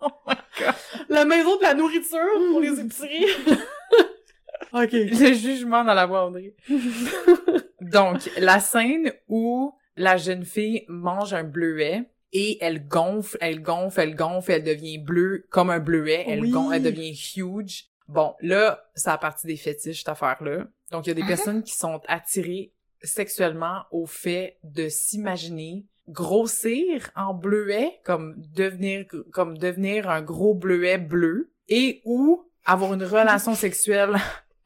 Oh 0.00 0.10
my 0.26 0.34
god! 0.58 0.74
La 1.08 1.24
maison 1.24 1.56
de 1.56 1.62
la 1.62 1.74
nourriture 1.74 2.18
pour 2.50 2.60
les 2.60 2.78
épiceries. 2.80 3.26
ok. 4.72 4.92
Le 4.92 5.32
jugement 5.32 5.84
dans 5.84 5.94
la 5.94 6.06
voix, 6.06 6.26
Audrey. 6.26 6.54
Donc, 7.80 8.30
la 8.38 8.60
scène 8.60 9.12
où 9.28 9.74
la 9.96 10.16
jeune 10.16 10.44
fille 10.44 10.84
mange 10.88 11.34
un 11.34 11.44
bleuet 11.44 12.08
et 12.32 12.58
elle 12.62 12.86
gonfle, 12.86 13.36
elle 13.40 13.62
gonfle, 13.62 14.00
elle 14.00 14.14
gonfle, 14.14 14.52
elle 14.52 14.64
devient 14.64 14.98
bleue 14.98 15.46
comme 15.50 15.70
un 15.70 15.78
bleuet, 15.80 16.24
elle 16.26 16.40
Oui. 16.40 16.50
gonfle, 16.50 16.74
elle 16.76 16.82
devient 16.82 17.14
huge. 17.36 17.86
Bon, 18.06 18.34
là, 18.40 18.84
ça 18.94 19.14
a 19.14 19.18
partie 19.18 19.46
des 19.46 19.56
fétiches, 19.56 19.98
cette 19.98 20.08
affaire-là. 20.08 20.66
Donc, 20.90 21.06
il 21.06 21.10
y 21.10 21.12
a 21.12 21.14
des 21.14 21.22
Ah. 21.22 21.28
personnes 21.28 21.62
qui 21.62 21.74
sont 21.74 22.00
attirées 22.08 22.72
sexuellement 23.02 23.82
au 23.90 24.06
fait 24.06 24.58
de 24.64 24.88
s'imaginer 24.88 25.84
grossir 26.08 27.10
en 27.16 27.34
bleuet, 27.34 28.00
comme 28.04 28.34
devenir, 28.54 29.04
comme 29.32 29.56
devenir 29.58 30.08
un 30.08 30.22
gros 30.22 30.54
bleuet 30.54 30.98
bleu, 30.98 31.52
et 31.68 32.00
ou 32.04 32.44
avoir 32.64 32.94
une 32.94 33.04
relation 33.04 33.54
sexuelle 33.54 34.16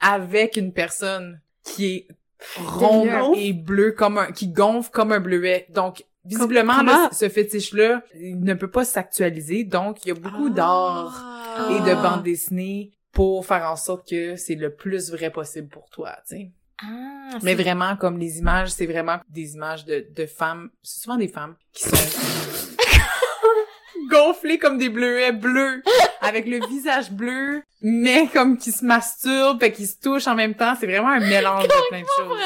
avec 0.00 0.57
une 0.57 0.73
personne 0.73 1.40
qui 1.64 1.87
est 1.95 2.09
ronde 2.57 3.37
et 3.37 3.52
bleue 3.52 3.92
comme 3.92 4.19
un, 4.19 4.33
qui 4.33 4.49
gonfle 4.49 4.90
comme 4.90 5.12
un 5.12 5.21
bleuet. 5.21 5.66
Donc, 5.71 6.04
visiblement, 6.25 6.76
comment- 6.76 6.93
là, 7.05 7.09
ce 7.12 7.29
fétiche-là, 7.29 8.02
il 8.14 8.41
ne 8.41 8.55
peut 8.55 8.71
pas 8.71 8.85
s'actualiser. 8.85 9.64
Donc, 9.64 10.05
il 10.05 10.09
y 10.09 10.11
a 10.11 10.14
beaucoup 10.14 10.50
d'art 10.50 11.23
Ah. 11.25 11.69
et 11.71 11.81
de 11.81 11.95
bandes 12.00 12.23
dessinées 12.23 12.93
pour 13.12 13.45
faire 13.45 13.64
en 13.71 13.76
sorte 13.76 14.09
que 14.09 14.37
c'est 14.37 14.55
le 14.55 14.75
plus 14.75 15.11
vrai 15.11 15.31
possible 15.31 15.69
pour 15.69 15.88
toi, 15.91 16.17
tu 16.29 16.37
sais. 16.37 16.50
Ah, 16.85 17.38
Mais 17.43 17.55
vraiment, 17.55 17.97
comme 17.97 18.19
les 18.19 18.38
images, 18.38 18.71
c'est 18.71 18.87
vraiment 18.87 19.19
des 19.29 19.55
images 19.55 19.85
de, 19.85 20.07
de 20.14 20.26
femmes, 20.26 20.71
c'est 20.83 21.02
souvent 21.02 21.17
des 21.17 21.29
femmes 21.29 21.55
qui 21.73 21.85
sont 21.85 21.91
gonflées 24.11 24.59
comme 24.59 24.79
des 24.79 24.88
bleuets 24.88 25.33
bleus, 25.33 25.83
avec 26.21 26.47
le 26.47 26.64
visage 26.67 27.11
bleu, 27.12 27.62
mais 27.83 28.26
comme 28.33 28.59
qui 28.59 28.73
se 28.73 28.85
masturbent 28.85 29.62
et 29.62 29.73
qui 29.73 29.87
se 29.87 29.99
touchent 30.00 30.26
en 30.26 30.35
même 30.35 30.55
temps. 30.55 30.75
C'est 30.79 30.87
vraiment 30.87 31.09
un 31.11 31.21
mélange 31.21 31.64
de 31.64 31.88
plein 31.88 32.00
de 32.00 32.07
choses. 32.19 32.38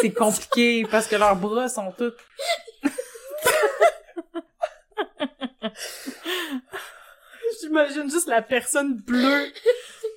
C'est 0.00 0.12
compliqué 0.12 0.86
parce 0.90 1.06
que 1.06 1.16
leurs 1.16 1.36
bras 1.36 1.68
sont 1.68 1.92
tous... 1.92 2.12
J'imagine 7.60 8.10
juste 8.10 8.28
la 8.28 8.42
personne 8.42 8.96
bleue. 8.96 9.52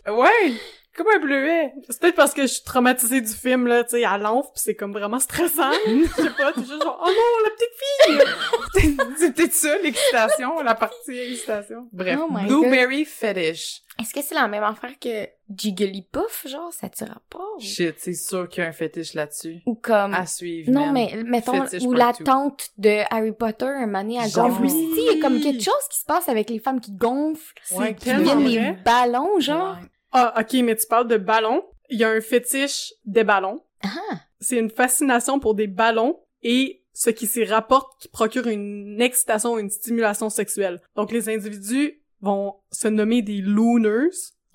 Ouais! 0.07 0.53
Comme 0.95 1.07
un 1.15 1.19
bleuet. 1.19 1.73
C'est 1.89 1.99
peut-être 2.01 2.15
parce 2.15 2.33
que 2.33 2.41
je 2.41 2.47
suis 2.47 2.63
traumatisée 2.63 3.21
du 3.21 3.31
film, 3.31 3.65
là, 3.67 3.83
tu 3.83 3.91
sais, 3.91 4.03
à 4.03 4.17
l'enf, 4.17 4.47
pis 4.53 4.61
c'est 4.61 4.75
comme 4.75 4.91
vraiment 4.91 5.19
stressant. 5.19 5.71
Je 5.87 6.05
sais 6.21 6.29
pas, 6.31 6.51
t'es 6.51 6.59
juste 6.61 6.83
genre, 6.83 7.01
oh 7.01 7.07
non, 7.09 7.45
la 7.45 7.49
petite 7.51 8.83
fille! 8.83 8.97
c'est 9.17 9.33
peut-être 9.33 9.53
ça, 9.53 9.77
l'excitation, 9.81 10.61
la 10.61 10.75
partie 10.75 11.17
excitation. 11.17 11.87
Bref, 11.93 12.19
Oh 12.21 12.29
blueberry 12.45 13.05
fetish. 13.05 13.83
Est-ce 13.99 14.13
que 14.13 14.21
c'est 14.21 14.35
la 14.35 14.47
même 14.47 14.63
affaire 14.63 14.91
que 14.99 15.27
Jigglypuff, 15.55 16.47
genre, 16.47 16.73
ça 16.73 16.89
tire 16.89 17.19
pas? 17.29 17.39
Ou, 17.57 17.61
Shit, 17.61 17.95
c'est 17.97 18.13
sûr 18.13 18.49
qu'il 18.49 18.63
y 18.63 18.65
a 18.65 18.69
un 18.69 18.73
fétiche 18.73 19.13
là-dessus. 19.13 19.61
ou 19.65 19.75
comme... 19.75 20.13
À 20.13 20.25
suivre, 20.25 20.71
Non, 20.71 20.91
mais 20.91 21.21
mettons, 21.25 21.65
Fétiche 21.65 21.83
ou 21.83 21.93
la 21.93 22.11
tante 22.13 22.69
de 22.77 23.01
Harry 23.13 23.31
Potter, 23.31 23.65
un 23.65 23.85
moment 23.85 24.01
donné, 24.01 24.19
elle 24.21 24.29
Genre. 24.29 24.49
gonfle 24.49 24.65
aussi. 24.65 24.89
Il 24.97 25.15
y 25.15 25.19
a 25.19 25.21
comme 25.21 25.39
quelque 25.39 25.63
chose 25.63 25.87
qui 25.89 25.99
se 25.99 26.05
passe 26.05 26.27
avec 26.29 26.49
les 26.49 26.59
femmes 26.59 26.81
qui 26.81 26.91
gonflent, 26.91 27.53
Ouais, 27.71 27.95
qui 27.95 28.09
deviennent 28.13 28.43
des 28.75 28.81
ballons, 28.83 29.39
genre. 29.39 29.75
Ouais. 29.75 29.87
Ah, 30.11 30.33
ok, 30.39 30.53
mais 30.63 30.75
tu 30.75 30.87
parles 30.87 31.07
de 31.07 31.17
ballons. 31.17 31.63
Il 31.89 31.99
y 31.99 32.03
a 32.03 32.09
un 32.09 32.21
fétiche 32.21 32.93
des 33.05 33.23
ballons. 33.23 33.63
Ah! 33.83 34.19
C'est 34.39 34.57
une 34.57 34.69
fascination 34.69 35.39
pour 35.39 35.55
des 35.55 35.67
ballons 35.67 36.19
et 36.41 36.83
ce 36.93 37.09
qui 37.09 37.27
s'y 37.27 37.43
rapporte 37.43 38.01
qui 38.01 38.07
procure 38.09 38.47
une 38.47 39.01
excitation, 39.01 39.57
une 39.57 39.69
stimulation 39.69 40.29
sexuelle. 40.29 40.81
Donc 40.95 41.11
les 41.11 41.29
individus 41.29 42.01
vont 42.21 42.55
se 42.71 42.87
nommer 42.87 43.21
des 43.21 43.41
looners, 43.41 44.09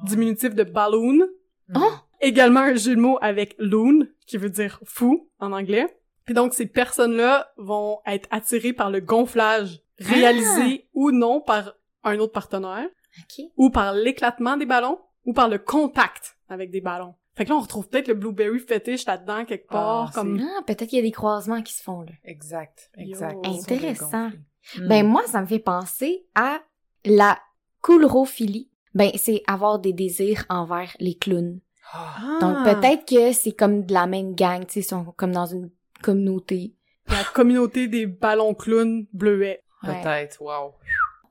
diminutif 0.04 0.54
de 0.54 0.64
balloon. 0.64 1.26
Oh! 1.75 1.92
Également 2.20 2.60
un 2.60 2.75
jeu 2.75 2.94
de 2.94 3.00
mots 3.00 3.18
avec 3.20 3.54
loon, 3.58 4.06
qui 4.26 4.36
veut 4.36 4.50
dire 4.50 4.80
fou 4.84 5.28
en 5.38 5.52
anglais. 5.52 5.86
Puis 6.25 6.34
donc 6.34 6.54
ces 6.54 6.66
personnes-là 6.66 7.52
vont 7.56 8.00
être 8.06 8.28
attirées 8.30 8.72
par 8.72 8.90
le 8.90 9.00
gonflage, 9.00 9.80
réalisé 9.98 10.88
ou 10.92 11.12
non 11.12 11.40
par 11.40 11.75
un 12.04 12.18
autre 12.18 12.32
partenaire, 12.32 12.88
OK. 13.18 13.44
ou 13.56 13.70
par 13.70 13.94
l'éclatement 13.94 14.56
des 14.56 14.66
ballons, 14.66 14.98
ou 15.26 15.33
par 15.33 15.49
le 15.49 15.59
contact 15.59 16.37
avec 16.49 16.71
des 16.71 16.80
ballons. 16.80 17.14
Fait 17.35 17.45
que 17.45 17.50
là, 17.50 17.56
on 17.56 17.61
retrouve 17.61 17.87
peut-être 17.88 18.09
le 18.09 18.14
blueberry 18.14 18.59
fétiche 18.59 19.04
là-dedans 19.04 19.45
quelque 19.45 19.68
part, 19.68 20.09
Ah, 20.09 20.11
comme... 20.14 20.40
Ah, 20.40 20.62
peut-être 20.62 20.87
qu'il 20.88 20.97
y 20.97 21.02
a 21.02 21.04
des 21.04 21.12
croisements 21.12 21.61
qui 21.61 21.75
se 21.75 21.83
font, 21.83 22.00
là. 22.00 22.12
Exact, 22.25 22.90
Yo. 22.97 23.11
exact. 23.11 23.47
Intéressant. 23.47 24.30
Mm. 24.78 24.88
Ben, 24.88 25.06
moi, 25.06 25.23
ça 25.26 25.42
me 25.42 25.47
fait 25.47 25.59
penser 25.59 26.26
à 26.35 26.61
la 27.04 27.38
coulrophilie. 27.83 28.71
Ben, 28.95 29.11
c'est 29.16 29.42
avoir 29.47 29.78
des 29.78 29.92
désirs 29.92 30.47
envers 30.49 30.97
les 30.99 31.14
clowns. 31.14 31.61
Ah, 31.92 32.38
Donc, 32.40 32.64
peut-être 32.64 33.06
que 33.06 33.33
c'est 33.33 33.52
comme 33.52 33.85
de 33.85 33.92
la 33.92 34.06
même 34.06 34.35
gang, 34.35 34.64
tu 34.66 34.75
sais, 34.75 34.80
ils 34.80 34.85
sont 34.85 35.04
comme 35.16 35.33
dans 35.33 35.47
une 35.47 35.71
communauté. 36.02 36.75
La 37.09 37.23
communauté 37.35 37.87
des 37.87 38.06
ballons 38.06 38.54
clowns 38.54 39.06
bleuets. 39.12 39.62
Ouais. 39.83 40.02
Peut-être, 40.02 40.40
wow. 40.40 40.73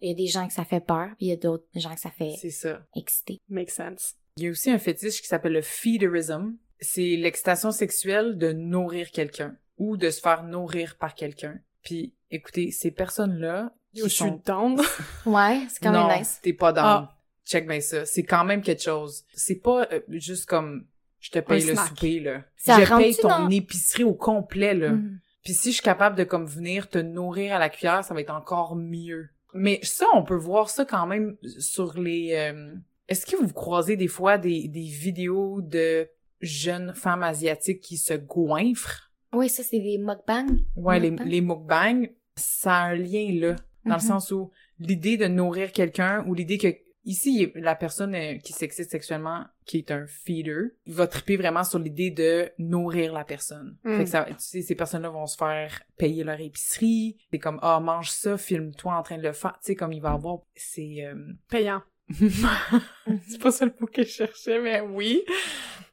Il 0.05 0.09
y 0.09 0.13
a 0.13 0.15
des 0.15 0.27
gens 0.27 0.47
que 0.47 0.53
ça 0.53 0.63
fait 0.65 0.79
peur, 0.85 1.07
puis 1.17 1.25
il 1.25 1.29
y 1.29 1.31
a 1.31 1.35
d'autres 1.37 1.65
gens 1.75 1.93
que 1.95 1.99
ça 1.99 2.11
fait 2.11 2.33
C'est 2.39 2.51
ça. 2.51 2.79
exciter. 2.95 3.39
Make 3.49 3.71
sense. 3.71 4.13
Il 4.37 4.43
y 4.43 4.47
a 4.47 4.51
aussi 4.51 4.69
un 4.69 4.77
fétiche 4.77 5.21
qui 5.21 5.27
s'appelle 5.27 5.53
le 5.53 5.61
feederism. 5.61 6.55
C'est 6.79 7.15
l'excitation 7.15 7.71
sexuelle 7.71 8.37
de 8.37 8.51
nourrir 8.51 9.09
quelqu'un 9.11 9.55
ou 9.77 9.97
de 9.97 10.09
se 10.09 10.19
faire 10.21 10.43
nourrir 10.43 10.97
par 10.97 11.15
quelqu'un. 11.15 11.57
Puis, 11.83 12.13
écoutez, 12.29 12.71
ces 12.71 12.91
personnes-là 12.91 13.73
qui 13.93 14.01
Yo, 14.01 14.05
je 14.07 14.09
suis 14.13 14.25
sont... 14.25 14.41
down. 14.45 14.79
Ouais, 15.25 15.61
c'est 15.69 15.81
quand 15.81 15.91
non, 15.91 16.07
même 16.07 16.19
nice. 16.19 16.39
t'es 16.41 16.53
pas 16.53 16.71
dans. 16.73 16.83
Ah. 16.83 17.17
Check 17.45 17.67
bien 17.67 17.79
ça. 17.81 18.05
C'est 18.05 18.23
quand 18.23 18.43
même 18.43 18.61
quelque 18.61 18.81
chose. 18.83 19.23
C'est 19.33 19.61
pas 19.61 19.87
euh, 19.91 20.01
juste 20.09 20.45
comme 20.47 20.85
je 21.19 21.29
te 21.31 21.39
paye 21.39 21.63
Un 21.63 21.67
le 21.67 21.73
snack. 21.73 21.87
souper 21.89 22.19
là. 22.19 22.43
Ça 22.57 22.83
je 22.83 22.93
paye 22.95 23.15
ton 23.15 23.27
dans- 23.29 23.49
épicerie 23.49 24.03
au 24.03 24.13
complet 24.15 24.73
là. 24.73 24.89
Mhm. 24.91 25.19
Puis 25.43 25.53
si 25.53 25.69
je 25.69 25.75
suis 25.75 25.83
capable 25.83 26.15
de 26.15 26.23
comme 26.23 26.45
venir 26.47 26.89
te 26.89 26.97
nourrir 26.97 27.55
à 27.55 27.59
la 27.59 27.69
cuillère, 27.69 28.03
ça 28.03 28.13
va 28.15 28.21
être 28.21 28.33
encore 28.33 28.75
mieux. 28.75 29.29
Mais 29.57 29.79
ça, 29.83 30.05
on 30.13 30.23
peut 30.23 30.35
voir 30.35 30.69
ça 30.69 30.83
quand 30.85 31.07
même 31.07 31.37
sur 31.59 31.97
les. 31.97 32.33
euh, 32.33 32.75
Est-ce 33.07 33.25
que 33.25 33.35
vous 33.37 33.51
croisez 33.53 33.95
des 33.95 34.07
fois 34.09 34.37
des, 34.37 34.67
des 34.67 34.81
vidéos 34.83 35.61
de 35.61 36.07
jeunes 36.41 36.93
femmes 36.93 37.23
asiatiques 37.23 37.79
qui 37.79 37.97
se 37.97 38.13
goinfrent? 38.13 39.11
Oui, 39.33 39.49
ça, 39.49 39.63
c'est 39.63 39.79
des 39.79 39.97
mukbangs. 39.97 40.57
Ouais, 40.75 40.99
les, 40.99 41.11
les 41.25 41.41
mukbangs, 41.41 42.07
ça 42.35 42.75
a 42.75 42.83
un 42.89 42.95
lien 42.95 43.27
là, 43.39 43.55
dans 43.85 43.95
le 43.95 44.01
Mhm. 44.01 44.07
sens 44.07 44.31
où 44.31 44.51
l'idée 44.79 45.15
de 45.17 45.27
nourrir 45.27 45.71
quelqu'un 45.71 46.23
ou 46.27 46.33
l'idée 46.33 46.57
que 46.57 46.67
ici 47.05 47.51
la 47.55 47.75
personne 47.75 48.15
euh, 48.15 48.37
qui 48.37 48.53
s'excite 48.53 48.89
sexuellement, 48.89 49.45
qui 49.65 49.77
est 49.77 49.91
un 49.91 50.05
feeder, 50.07 50.71
va 50.87 51.07
triper 51.07 51.37
vraiment 51.37 51.63
sur 51.63 51.79
l'idée 51.79 52.11
de 52.11 52.49
nourrir 52.57 53.13
la 53.13 53.23
personne. 53.23 53.77
Mm. 53.83 53.97
Fait 53.97 54.03
que 54.03 54.09
ça, 54.09 54.25
tu 54.25 54.35
sais, 54.37 54.61
ces 54.61 54.75
personnes-là 54.75 55.09
vont 55.09 55.27
se 55.27 55.37
faire 55.37 55.81
payer 55.97 56.23
leur 56.23 56.39
épicerie. 56.39 57.17
C'est 57.31 57.39
comme 57.39 57.59
ah 57.61 57.79
mange 57.79 58.11
ça, 58.11 58.37
filme-toi 58.37 58.93
en 58.93 59.03
train 59.03 59.17
de 59.17 59.23
le 59.23 59.33
faire. 59.33 59.53
Tu 59.53 59.67
sais 59.67 59.75
comme 59.75 59.93
il 59.93 60.01
va 60.01 60.11
avoir, 60.11 60.39
c'est 60.55 61.05
euh, 61.05 61.15
Payant. 61.49 61.81
c'est 62.09 63.41
pas 63.41 63.51
ça 63.51 63.65
le 63.65 63.73
mot 63.79 63.87
que 63.87 64.03
je 64.03 64.09
cherchais, 64.09 64.59
mais 64.59 64.81
oui. 64.81 65.23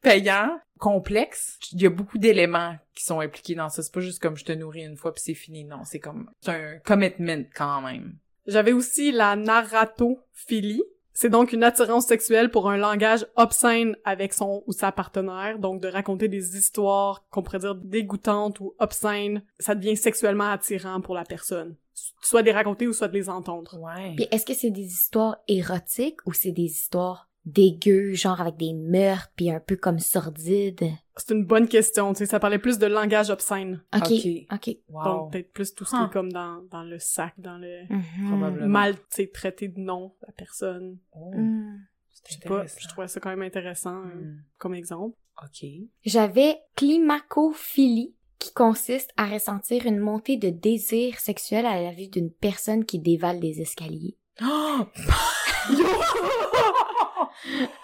Payant, 0.02 0.60
complexe. 0.78 1.58
Il 1.72 1.80
y 1.80 1.86
a 1.86 1.90
beaucoup 1.90 2.18
d'éléments 2.18 2.76
qui 2.94 3.04
sont 3.04 3.20
impliqués 3.20 3.54
dans 3.54 3.68
ça. 3.68 3.82
C'est 3.82 3.94
pas 3.94 4.00
juste 4.00 4.20
comme 4.20 4.36
je 4.36 4.44
te 4.44 4.52
nourris 4.52 4.84
une 4.84 4.96
fois 4.96 5.14
puis 5.14 5.22
c'est 5.24 5.34
fini. 5.34 5.64
Non, 5.64 5.84
c'est 5.84 6.00
comme, 6.00 6.30
c'est 6.40 6.50
un 6.50 6.78
commitment 6.80 7.44
quand 7.54 7.80
même. 7.80 8.16
J'avais 8.46 8.72
aussi 8.72 9.12
la 9.12 9.36
narratophilie. 9.36 10.82
C'est 11.14 11.28
donc 11.28 11.52
une 11.52 11.62
attirance 11.62 12.06
sexuelle 12.06 12.50
pour 12.50 12.70
un 12.70 12.76
langage 12.76 13.26
obscène 13.36 13.96
avec 14.04 14.32
son 14.32 14.62
ou 14.66 14.72
sa 14.72 14.92
partenaire, 14.92 15.58
donc 15.58 15.80
de 15.80 15.88
raconter 15.88 16.28
des 16.28 16.56
histoires 16.56 17.24
qu'on 17.30 17.42
pourrait 17.42 17.58
dire 17.60 17.74
dégoûtantes 17.74 18.60
ou 18.60 18.74
obscènes. 18.78 19.42
Ça 19.58 19.74
devient 19.74 19.96
sexuellement 19.96 20.50
attirant 20.50 21.00
pour 21.00 21.14
la 21.14 21.24
personne. 21.24 21.76
Soit 22.22 22.42
de 22.42 22.46
les 22.46 22.52
raconter 22.52 22.86
ou 22.86 22.92
soit 22.92 23.08
de 23.08 23.14
les 23.14 23.28
entendre. 23.28 23.78
Ouais. 23.78 24.14
Puis 24.16 24.26
est-ce 24.30 24.46
que 24.46 24.54
c'est 24.54 24.70
des 24.70 24.86
histoires 24.86 25.38
érotiques 25.48 26.20
ou 26.26 26.32
c'est 26.32 26.52
des 26.52 26.64
histoires 26.64 27.28
dégueu, 27.44 28.14
genre 28.14 28.40
avec 28.40 28.56
des 28.56 28.72
meurtres, 28.72 29.30
puis 29.36 29.50
un 29.50 29.60
peu 29.60 29.76
comme 29.76 29.98
sordides? 29.98 30.84
C'est 31.16 31.34
une 31.34 31.44
bonne 31.44 31.68
question, 31.68 32.12
tu 32.12 32.18
sais, 32.20 32.26
ça 32.26 32.38
parlait 32.40 32.58
plus 32.58 32.78
de 32.78 32.86
langage 32.86 33.30
obscène. 33.30 33.82
OK. 33.94 34.10
Ok. 34.10 34.26
OK. 34.52 34.76
Wow. 34.88 35.04
Donc 35.04 35.32
peut-être 35.32 35.52
plus 35.52 35.74
tout 35.74 35.84
ce 35.84 35.90
qui 35.90 35.96
Huh. 35.96 36.06
est 36.06 36.12
comme 36.12 36.32
dans, 36.32 36.62
dans 36.70 36.82
le 36.84 36.98
sac, 36.98 37.34
dans 37.38 37.58
le. 37.58 37.82
Probablement. 38.28 38.66
mal, 38.68 38.94
tu 38.96 39.02
sais, 39.10 39.26
traité 39.26 39.68
de 39.68 39.80
nom, 39.80 40.14
la 40.26 40.32
personne. 40.32 40.98
Oh, 41.12 41.32
Mm. 41.34 41.78
Je 42.24 42.32
c'est 42.34 42.42
sais 42.42 42.48
pas, 42.48 42.54
intéressant. 42.54 42.78
je 42.80 42.88
trouvais 42.88 43.08
ça 43.08 43.20
quand 43.20 43.30
même 43.30 43.42
intéressant 43.42 43.96
euh, 43.96 44.14
Hmm. 44.14 44.42
comme 44.58 44.74
exemple. 44.74 45.16
Ok. 45.42 45.66
J'avais 46.04 46.56
climacophilie, 46.76 48.14
qui 48.38 48.52
consiste 48.54 49.10
à 49.16 49.26
ressentir 49.26 49.86
une 49.86 49.98
montée 49.98 50.36
de 50.36 50.50
désir 50.50 51.18
sexuel 51.20 51.64
à 51.66 51.80
la 51.82 51.92
vue 51.92 52.08
d'une 52.08 52.30
personne 52.30 52.84
qui 52.84 52.98
dévale 52.98 53.38
des 53.40 53.60
escaliers. 53.60 54.16
Oh! 54.42 54.86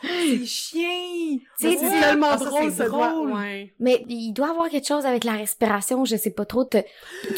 c'est 0.03 0.47
chien! 0.47 1.39
C'est 1.59 1.77
tellement 1.77 2.37
drôle, 2.37 2.73
c'est 2.73 2.87
drôle. 2.89 3.33
Ouais. 3.33 3.73
Mais 3.81 4.05
il 4.09 4.33
doit 4.33 4.51
avoir 4.51 4.69
quelque 4.69 4.87
chose 4.87 5.07
avec 5.07 5.25
la 5.25 5.33
respiration, 5.33 6.05
je 6.05 6.17
sais 6.17 6.31
pas 6.31 6.45
trop. 6.45 6.65
te- 6.65 6.85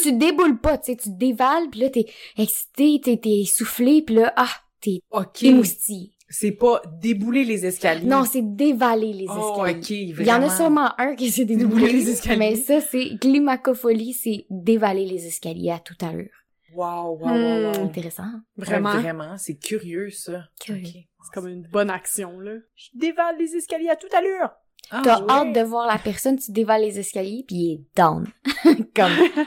tu 0.03 0.13
déboules 0.13 0.59
pas, 0.61 0.79
tu 0.79 0.93
sais, 0.93 0.97
tu 0.97 1.11
dévales, 1.11 1.69
puis 1.71 1.81
là, 1.81 1.91
t'es 1.91 2.07
excité, 2.37 3.01
t'es, 3.03 3.17
t'es 3.17 3.41
essoufflé, 3.41 4.03
puis 4.03 4.17
là, 4.17 4.33
ah, 4.37 4.51
t'es 4.81 5.01
Ok. 5.11 5.43
émoustillé. 5.43 6.13
C'est 6.33 6.53
pas 6.53 6.81
débouler 7.01 7.43
les 7.45 7.67
escaliers. 7.67 8.07
Non, 8.07 8.25
c'est 8.25 8.43
dévaler 8.43 9.13
les 9.13 9.27
Oh, 9.29 9.65
escaliers. 9.67 10.15
Il 10.21 10.27
y 10.27 10.33
en 10.33 10.43
a 10.43 10.49
sûrement 10.49 10.93
un 10.97 11.17
qui 11.17 11.29
c'est 11.33 11.45
Débouler 11.45 11.67
débouler 11.69 11.93
les 11.93 12.11
escaliers. 12.11 12.39
Mais 12.39 12.55
ça, 12.55 12.81
c'est 12.81 13.17
glimacophilie, 13.21 14.13
c'est 14.13 14.47
dévaler 14.49 15.07
les 15.07 15.27
escaliers 15.27 15.73
à 15.73 15.81
toute 15.81 16.03
allure. 16.05 16.31
Wow, 16.73 17.19
wow, 17.19 17.27
wow, 17.27 17.33
Hmm. 17.33 17.65
wow. 17.79 17.85
Intéressant. 17.85 18.31
Vraiment? 18.57 18.93
Vraiment, 19.01 19.37
c'est 19.39 19.57
curieux, 19.57 20.11
ça. 20.11 20.45
Curieux. 20.61 21.03
C'est 21.23 21.35
comme 21.35 21.49
une 21.49 21.67
bonne 21.69 21.91
action, 21.91 22.41
là. 22.41 22.53
Je 22.75 22.89
dévale 22.95 23.37
les 23.39 23.55
escaliers 23.57 23.91
à 23.91 23.97
toute 23.97 24.15
allure! 24.15 24.51
Ah, 24.91 25.03
T'as 25.05 25.21
ouais. 25.21 25.31
hâte 25.31 25.53
de 25.53 25.61
voir 25.61 25.87
la 25.87 25.99
personne, 25.99 26.39
tu 26.39 26.51
dévales 26.53 26.81
les 26.83 26.99
escaliers, 26.99 27.45
puis 27.47 27.57
il 27.57 27.73
est 27.75 27.83
down. 27.97 28.27
Comme... 28.95 29.13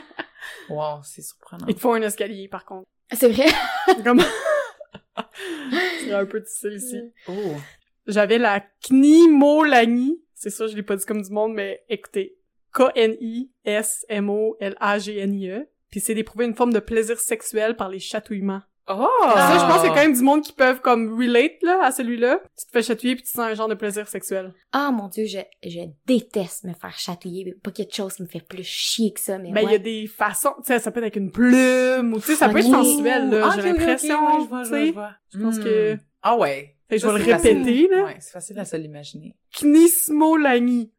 Wow, 0.68 1.00
c'est 1.02 1.22
surprenant. 1.22 1.64
Il 1.68 1.74
te 1.74 1.80
faut 1.80 1.94
un 1.94 2.02
escalier, 2.02 2.48
par 2.48 2.66
contre. 2.66 2.86
C'est 3.12 3.30
vrai? 3.30 3.46
Comme... 4.04 4.22
C'est 6.00 6.12
un 6.12 6.26
peu 6.26 6.40
difficile 6.40 6.74
ici. 6.74 7.00
Oh. 7.28 7.32
J'avais 8.06 8.36
la 8.38 8.62
Knimolanie. 8.82 10.20
C'est 10.34 10.50
ça, 10.50 10.66
je 10.66 10.76
l'ai 10.76 10.82
pas 10.82 10.96
dit 10.96 11.06
comme 11.06 11.22
du 11.22 11.30
monde, 11.30 11.54
mais 11.54 11.82
écoutez. 11.88 12.36
K-N-I-S-M-O-L-A-G-N-I-E. 12.74 15.58
E. 15.60 15.68
Puis 15.90 16.00
c'est 16.00 16.14
d'éprouver 16.14 16.44
une 16.44 16.54
forme 16.54 16.72
de 16.72 16.80
plaisir 16.80 17.18
sexuel 17.20 17.76
par 17.76 17.88
les 17.88 18.00
chatouillements. 18.00 18.62
Oh! 18.86 19.08
Ça, 19.34 19.58
je 19.58 19.64
pense 19.66 19.80
qu'il 19.80 19.88
y 19.88 19.92
a 19.92 19.94
quand 19.94 20.02
même 20.02 20.12
du 20.14 20.20
monde 20.22 20.42
qui 20.42 20.52
peuvent 20.52 20.80
comme 20.82 21.18
relate, 21.18 21.62
là, 21.62 21.80
à 21.84 21.90
celui-là. 21.90 22.40
Tu 22.58 22.66
te 22.66 22.70
fais 22.70 22.82
chatouiller 22.82 23.14
puis 23.14 23.24
tu 23.24 23.30
sens 23.30 23.40
un 23.40 23.54
genre 23.54 23.68
de 23.68 23.74
plaisir 23.74 24.06
sexuel. 24.08 24.52
Ah 24.72 24.90
mon 24.92 25.08
dieu, 25.08 25.24
je, 25.26 25.38
je 25.66 25.80
déteste 26.06 26.64
me 26.64 26.74
faire 26.74 26.96
chatouiller. 26.98 27.44
mais 27.46 27.52
Pas 27.54 27.70
quelque 27.70 27.94
chose 27.94 28.12
qui 28.14 28.22
me 28.22 28.28
fait 28.28 28.46
plus 28.46 28.62
chier 28.64 29.12
que 29.14 29.20
ça, 29.20 29.38
mais 29.38 29.52
Ben, 29.52 29.62
il 29.62 29.70
y 29.72 29.74
a 29.74 29.78
des 29.78 30.06
façons, 30.06 30.52
tu 30.58 30.64
sais, 30.66 30.78
ça 30.80 30.90
peut 30.90 30.98
être 30.98 31.04
avec 31.04 31.16
une 31.16 31.30
plume, 31.30 32.12
ou 32.12 32.20
tu 32.20 32.26
sais, 32.26 32.34
ça 32.34 32.48
peut 32.50 32.58
être 32.58 32.70
sensuel, 32.70 33.30
là, 33.30 33.48
Ah, 33.50 33.56
j'ai 33.56 33.62
l'impression, 33.62 34.26
ouais, 34.26 34.42
je 34.44 34.48
vois, 34.48 34.62
tu 34.64 34.68
je 34.68 34.92
vois, 34.92 35.08
sais. 35.10 35.16
je 35.32 35.38
pense 35.42 35.56
Hmm. 35.58 35.64
que- 35.64 35.98
Ah 36.22 36.36
ouais. 36.36 36.76
Fait 36.88 36.96
que 36.96 37.02
je 37.02 37.06
vais 37.06 37.18
le 37.18 37.24
facile. 37.24 37.58
répéter, 37.58 37.88
là. 37.88 38.04
Ouais, 38.04 38.16
c'est 38.20 38.32
facile 38.32 38.58
à 38.58 38.64
se 38.66 38.76
l'imaginer. 38.76 39.34
Knismolanie. 39.58 40.92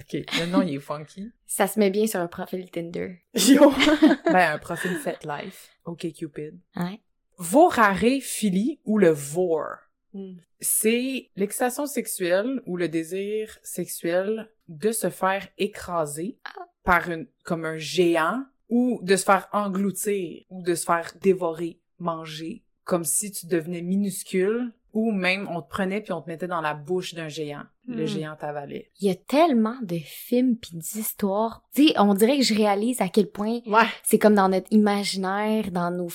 Ok, 0.00 0.12
le 0.38 0.46
nom, 0.46 0.62
il 0.62 0.74
est 0.74 0.80
funky. 0.80 1.30
Ça 1.46 1.66
se 1.66 1.78
met 1.78 1.90
bien 1.90 2.06
sur 2.06 2.20
un 2.20 2.26
profil 2.26 2.70
Tinder. 2.70 3.22
Yo. 3.34 3.70
ben, 4.26 4.54
un 4.54 4.58
profil 4.58 4.92
Fet 4.96 5.18
Life. 5.24 5.70
OK, 5.84 6.10
Cupid. 6.12 6.58
Ouais. 6.76 7.00
Voraréphilie 7.36 8.80
ou 8.84 8.98
le 8.98 9.10
vor? 9.10 9.76
Hmm. 10.12 10.36
C'est 10.60 11.30
l'excitation 11.36 11.86
sexuelle 11.86 12.60
ou 12.66 12.76
le 12.76 12.88
désir 12.88 13.58
sexuel 13.62 14.50
de 14.68 14.92
se 14.92 15.10
faire 15.10 15.48
écraser 15.58 16.38
par 16.84 17.10
une, 17.10 17.26
comme 17.44 17.64
un 17.64 17.78
géant 17.78 18.44
ou 18.68 19.00
de 19.02 19.16
se 19.16 19.24
faire 19.24 19.48
engloutir 19.52 20.44
ou 20.50 20.62
de 20.62 20.74
se 20.74 20.84
faire 20.84 21.12
dévorer, 21.20 21.80
manger, 21.98 22.62
comme 22.84 23.04
si 23.04 23.32
tu 23.32 23.46
devenais 23.46 23.82
minuscule 23.82 24.72
ou 24.92 25.12
même 25.12 25.48
on 25.48 25.62
te 25.62 25.68
prenait 25.68 26.00
puis 26.00 26.12
on 26.12 26.22
te 26.22 26.28
mettait 26.28 26.48
dans 26.48 26.60
la 26.60 26.74
bouche 26.74 27.14
d'un 27.14 27.28
géant. 27.28 27.64
Le 27.90 28.04
Hmm. 28.04 28.06
géant 28.06 28.36
t'avalait. 28.36 28.90
Il 29.00 29.08
y 29.08 29.10
a 29.10 29.14
tellement 29.16 29.74
de 29.82 29.96
films 30.04 30.56
pis 30.56 30.76
d'histoires. 30.76 31.62
Tu 31.74 31.88
sais, 31.88 31.94
on 31.98 32.14
dirait 32.14 32.36
que 32.38 32.44
je 32.44 32.54
réalise 32.54 33.00
à 33.00 33.08
quel 33.08 33.26
point 33.28 33.60
Ouais. 33.66 33.82
c'est 34.04 34.18
comme 34.18 34.34
dans 34.36 34.48
notre 34.48 34.68
imaginaire, 34.72 35.70
dans 35.72 35.90
nos, 35.90 36.08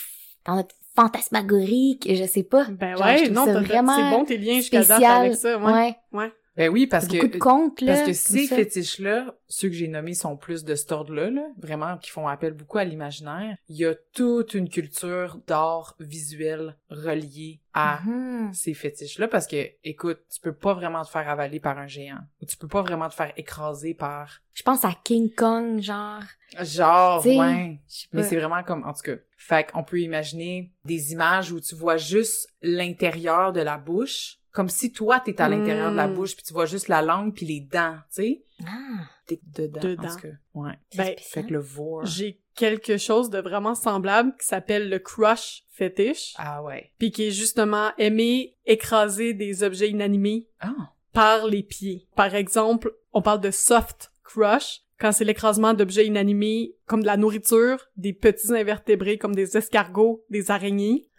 dans 0.46 0.56
notre 0.56 0.74
fantasmagorique, 0.96 2.08
je 2.14 2.24
sais 2.24 2.44
pas. 2.44 2.66
Ben 2.70 2.96
Genre, 2.96 3.06
ouais, 3.06 3.30
non, 3.30 3.46
t'as- 3.46 3.60
vraiment 3.62 3.96
c'est 3.96 4.18
bon 4.18 4.26
tes 4.26 4.38
liens 4.38 4.56
jusqu'à 4.56 4.84
date 4.84 5.04
avec 5.04 5.36
ça, 5.36 5.58
ouais. 5.58 5.72
Ouais. 5.74 5.96
Ouais. 6.14 6.32
Ben 6.58 6.70
oui, 6.70 6.88
parce 6.88 7.08
que 7.08 7.26
de 7.28 7.38
contes, 7.38 7.82
là. 7.82 7.94
Parce 7.96 8.08
que 8.08 8.14
ces 8.14 8.48
fétiches-là, 8.48 9.36
ceux 9.50 9.68
que 9.68 9.74
j'ai 9.76 9.90
nommés 9.90 10.14
sont 10.14 10.38
plus 10.38 10.64
de 10.64 10.74
cet 10.76 10.92
ordre-là, 10.94 11.30
là, 11.30 11.48
vraiment, 11.58 11.98
qui 11.98 12.10
font 12.12 12.28
appel 12.28 12.54
beaucoup 12.54 12.78
à 12.78 12.86
l'imaginaire. 12.86 13.58
Il 13.68 13.76
y 13.76 13.86
a 13.86 13.94
toute 14.14 14.54
une 14.54 14.70
culture 14.70 15.40
d'art 15.48 15.96
visuel 16.00 16.78
reliée 16.90 17.60
à 17.74 18.00
Mhm. 18.06 18.54
ces 18.54 18.74
fétiches-là, 18.74 19.28
parce 19.28 19.48
que, 19.48 19.70
écoute, 19.84 20.20
tu 20.34 20.40
peux 20.40 20.54
pas 20.54 20.74
vraiment 20.74 21.04
te 21.04 21.10
faire 21.10 21.28
avaler 21.30 21.60
par 21.60 21.78
un 21.78 21.88
géant, 21.88 22.22
ou 22.42 22.46
tu 22.46 22.56
peux 22.56 22.70
pas 22.70 22.82
vraiment 22.84 23.10
te 23.10 23.16
faire 23.16 23.34
écraser 23.36 23.94
par... 23.94 24.40
Je 24.54 24.64
pense 24.64 24.86
à 24.86 24.94
King 25.04 25.30
Kong, 25.36 25.82
genre. 25.82 26.24
Genre, 26.62 27.20
T'sais, 27.20 27.38
ouais. 27.38 27.80
Mais 28.14 28.24
c'est 28.24 28.38
vraiment 28.38 28.64
comme, 28.64 28.86
en 28.86 28.94
tout 28.94 29.02
cas. 29.04 29.16
Fait 29.36 29.70
qu'on 29.70 29.84
peut 29.84 30.00
imaginer 30.00 30.72
des 30.86 31.12
images 31.12 31.52
où 31.52 31.60
tu 31.60 31.76
vois 31.76 31.98
juste 31.98 32.48
l'intérieur 32.62 33.52
de 33.52 33.60
la 33.60 33.78
bouche, 33.78 34.38
comme 34.56 34.70
si 34.70 34.92
toi, 34.92 35.20
t'es 35.20 35.40
à 35.42 35.50
l'intérieur 35.50 35.92
de 35.92 35.98
la 35.98 36.08
Mm. 36.08 36.14
bouche, 36.16 36.36
puis 36.36 36.44
tu 36.46 36.54
vois 36.54 36.66
juste 36.66 36.88
la 36.88 37.02
langue 37.02 37.34
puis 37.36 37.46
les 37.46 37.60
dents, 37.60 37.98
tu 38.10 38.24
sais. 38.24 38.44
Ah, 38.66 39.04
T'es 39.28 39.40
dedans, 39.44 39.82
Dedans. 39.82 40.04
en 40.08 40.16
tout 40.16 40.22
cas. 40.22 40.28
Ouais. 40.54 40.74
Ben, 40.96 41.14
Fait 41.20 41.44
que 41.44 41.52
le 41.54 41.60
vor. 41.60 42.06
J'ai 42.06 42.40
quelque 42.56 42.98
chose 42.98 43.30
de 43.30 43.40
vraiment 43.40 43.76
semblable 43.76 44.34
qui 44.40 44.48
s'appelle 44.48 44.90
le 44.90 45.00
crush 45.00 45.64
fétiche, 45.72 46.34
Ah 46.38 46.64
ouais. 46.64 46.92
puis 46.98 47.12
qui 47.12 47.28
est 47.28 47.32
justement 47.32 47.90
aimer 47.98 48.56
écraser 48.66 49.34
des 49.34 49.64
objets 49.64 49.90
inanimés 49.90 50.48
Ah. 50.62 50.74
par 51.12 51.48
les 51.48 51.64
pieds. 51.64 52.08
Par 52.16 52.34
exemple, 52.34 52.94
on 53.14 53.22
parle 53.22 53.42
de 53.42 53.52
soft 53.52 54.12
crush 54.24 54.82
quand 55.00 55.12
c'est 55.12 55.26
l'écrasement 55.26 55.74
d'objets 55.74 56.06
inanimés 56.08 56.76
comme 56.86 57.02
de 57.02 57.08
la 57.08 57.18
nourriture, 57.18 57.86
des 57.98 58.14
petits 58.14 58.54
invertébrés 58.56 59.18
comme 59.18 59.36
des 59.36 59.58
escargots, 59.58 60.24
des 60.30 60.50
araignées. 60.52 61.10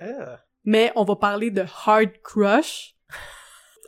Mais 0.64 0.90
on 0.96 1.04
va 1.04 1.16
parler 1.16 1.50
de 1.50 1.64
hard 1.86 2.12
crush. 2.22 2.95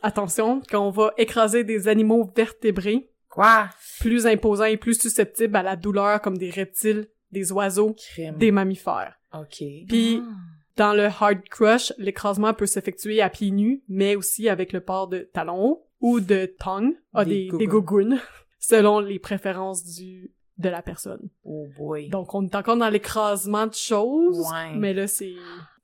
Attention, 0.01 0.61
quand 0.69 0.85
on 0.87 0.91
va 0.91 1.13
écraser 1.17 1.63
des 1.63 1.87
animaux 1.87 2.31
vertébrés, 2.35 3.09
Quoi? 3.29 3.69
plus 3.99 4.25
imposants 4.25 4.63
et 4.65 4.77
plus 4.77 4.99
susceptibles 4.99 5.55
à 5.55 5.63
la 5.63 5.75
douleur 5.75 6.21
comme 6.21 6.37
des 6.37 6.49
reptiles, 6.49 7.07
des 7.31 7.51
oiseaux, 7.51 7.93
Crime. 7.93 8.37
des 8.37 8.51
mammifères. 8.51 9.19
Ok. 9.33 9.57
Puis 9.87 10.21
Ah. 10.23 10.31
dans 10.77 10.93
le 10.93 11.05
hard 11.05 11.43
crush, 11.49 11.91
l'écrasement 11.97 12.53
peut 12.53 12.65
s'effectuer 12.65 13.21
à 13.21 13.29
pieds 13.29 13.51
nus, 13.51 13.83
mais 13.89 14.15
aussi 14.15 14.47
avec 14.49 14.71
le 14.71 14.79
port 14.81 15.07
de 15.07 15.29
talons 15.33 15.63
hauts 15.63 15.85
ou 15.99 16.21
de 16.21 16.45
tongue, 16.59 16.93
ah, 17.13 17.25
Des 17.25 17.49
des, 17.51 17.67
gougounes, 17.67 18.19
selon 18.59 18.99
les 19.01 19.19
préférences 19.19 19.83
du 19.83 20.31
de 20.59 20.69
la 20.69 20.81
personne. 20.83 21.29
Oh 21.43 21.65
boy. 21.77 22.09
Donc 22.09 22.33
on 22.35 22.45
est 22.45 22.53
encore 22.55 22.77
dans 22.77 22.89
l'écrasement 22.89 23.65
de 23.65 23.73
choses, 23.73 24.39
Ouais. 24.51 24.75
mais 24.75 24.93
là 24.93 25.07
c'est 25.07 25.33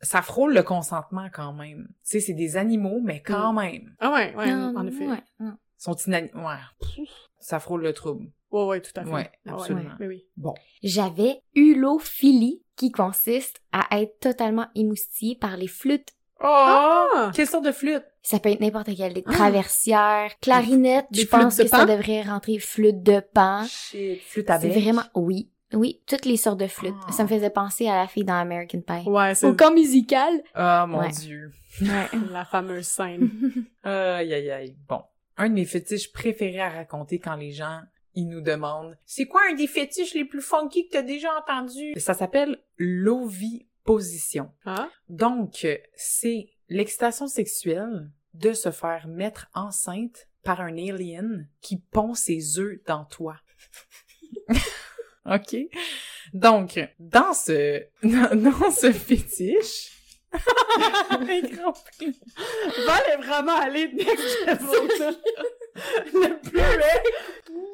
Ça 0.02 0.22
frôle 0.22 0.54
le 0.54 0.62
consentement 0.62 1.30
quand 1.34 1.54
même. 1.54 1.88
Tu 2.04 2.12
sais, 2.12 2.20
c'est 2.20 2.34
des 2.34 2.58
animaux, 2.58 3.00
mais 3.04 3.22
quand 3.22 3.54
même. 3.54 3.96
ah 4.00 4.12
ouais 4.14 4.36
ouais 4.36 4.52
Non, 4.54 4.76
en 4.78 4.84
non, 4.84 4.88
effet 4.88 5.08
ouais, 5.08 5.24
non. 5.40 5.58
Sont 5.78 5.96
inanimés. 6.06 6.32
Ouais. 6.36 7.04
Ça 7.40 7.60
frôle 7.60 7.82
le 7.82 7.94
trouble. 7.94 8.28
ouais 8.52 8.66
ouais 8.66 8.82
tout 8.82 8.92
à 8.96 9.04
fait 9.04 9.10
Ouais, 9.12 9.32
Ah 9.48 9.54
absolument. 9.54 9.92
oui, 10.00 10.08
oui. 10.08 10.26
Bon. 10.38 10.54
J'avais 10.84 11.42
hulophilie, 11.56 12.62
qui 12.76 12.92
consiste 12.92 13.62
à 13.72 13.88
être 14.02 14.20
totalement 14.20 14.68
émoustillé 14.76 15.36
par 15.36 15.56
les 15.58 15.68
flûtes. 15.68 16.10
Oh! 16.42 16.44
Ah! 16.48 17.32
Quelle 17.34 17.48
sorte 17.48 17.64
de 17.66 17.72
flûte? 17.72 18.04
Ça 18.28 18.40
peut 18.40 18.50
être 18.50 18.60
n'importe 18.60 18.90
quelle, 18.96 19.14
des 19.14 19.22
traversières, 19.22 20.32
clarinette, 20.42 21.06
Des 21.12 21.22
je 21.22 21.28
pense 21.28 21.58
de 21.58 21.64
que 21.64 21.70
ça 21.70 21.86
devrait 21.86 22.24
rentrer 22.24 22.58
flûte 22.60 23.04
de 23.04 23.20
pan. 23.20 23.64
Shit. 23.68 24.20
Flûte 24.22 24.50
à 24.50 24.60
C'est 24.60 24.70
bec. 24.70 24.82
vraiment, 24.82 25.04
oui, 25.14 25.52
oui, 25.74 26.02
toutes 26.08 26.26
les 26.26 26.38
sortes 26.38 26.60
de 26.60 26.68
flûtes. 26.68 26.96
Ah. 27.08 27.12
Ça 27.12 27.24
me 27.24 27.28
faisait 27.28 27.50
penser 27.52 27.88
à 27.88 27.98
la 27.98 28.08
fille 28.08 28.24
dans 28.24 28.34
American 28.40 28.82
Pie. 28.82 29.08
Ouais, 29.08 29.36
c'est 29.36 29.46
Au 29.46 29.54
camp 29.56 29.72
musical? 29.74 30.42
Ah, 30.56 30.86
mon 30.88 31.00
Ouais. 31.02 31.10
dieu. 31.12 31.52
Ouais. 31.82 32.08
la 32.32 32.46
fameuse 32.46 32.88
scène. 32.88 33.30
Aïe, 33.84 34.34
aïe, 34.34 34.50
aïe. 34.52 34.76
Bon. 34.90 35.02
Un 35.38 35.50
de 35.50 35.54
mes 35.54 35.66
fétiches 35.66 36.12
préférés 36.12 36.62
à 36.62 36.70
raconter 36.70 37.20
quand 37.20 37.36
les 37.36 37.52
gens, 37.52 37.82
ils 38.16 38.28
nous 38.28 38.42
demandent 38.42 38.98
«C'est 39.06 39.26
quoi 39.26 39.42
un 39.52 39.54
des 39.54 39.68
fétiches 39.68 40.14
les 40.16 40.24
plus 40.26 40.42
funky 40.42 40.88
que 40.88 40.94
t'as 40.94 41.02
déjà 41.04 41.28
entendu?» 41.38 41.94
Ça 41.98 42.14
s'appelle 42.14 42.58
l'oviposition. 42.78 44.50
Ah? 44.66 44.90
Donc, 45.10 45.68
c'est 45.96 46.48
l'excitation 46.70 47.28
sexuelle 47.28 48.10
de 48.40 48.54
se 48.54 48.72
faire 48.72 49.08
mettre 49.08 49.48
enceinte 49.54 50.28
par 50.44 50.62
un 50.62 50.78
alien 50.78 51.48
qui 51.62 51.78
pond 51.78 52.14
ses 52.14 52.60
œufs 52.60 52.80
dans 52.86 53.06
toi. 53.06 53.38
OK? 55.26 55.56
Donc, 56.34 56.80
dans 57.00 57.34
ce, 57.34 57.84
dans 58.04 58.72
ce 58.72 58.92
fétiche... 58.92 59.92
Val 61.16 63.04
est 63.08 63.18
vraiment 63.18 63.56
allée 63.56 63.88
là. 63.88 65.12
Le 65.76 66.50
pleuret. 66.50 67.04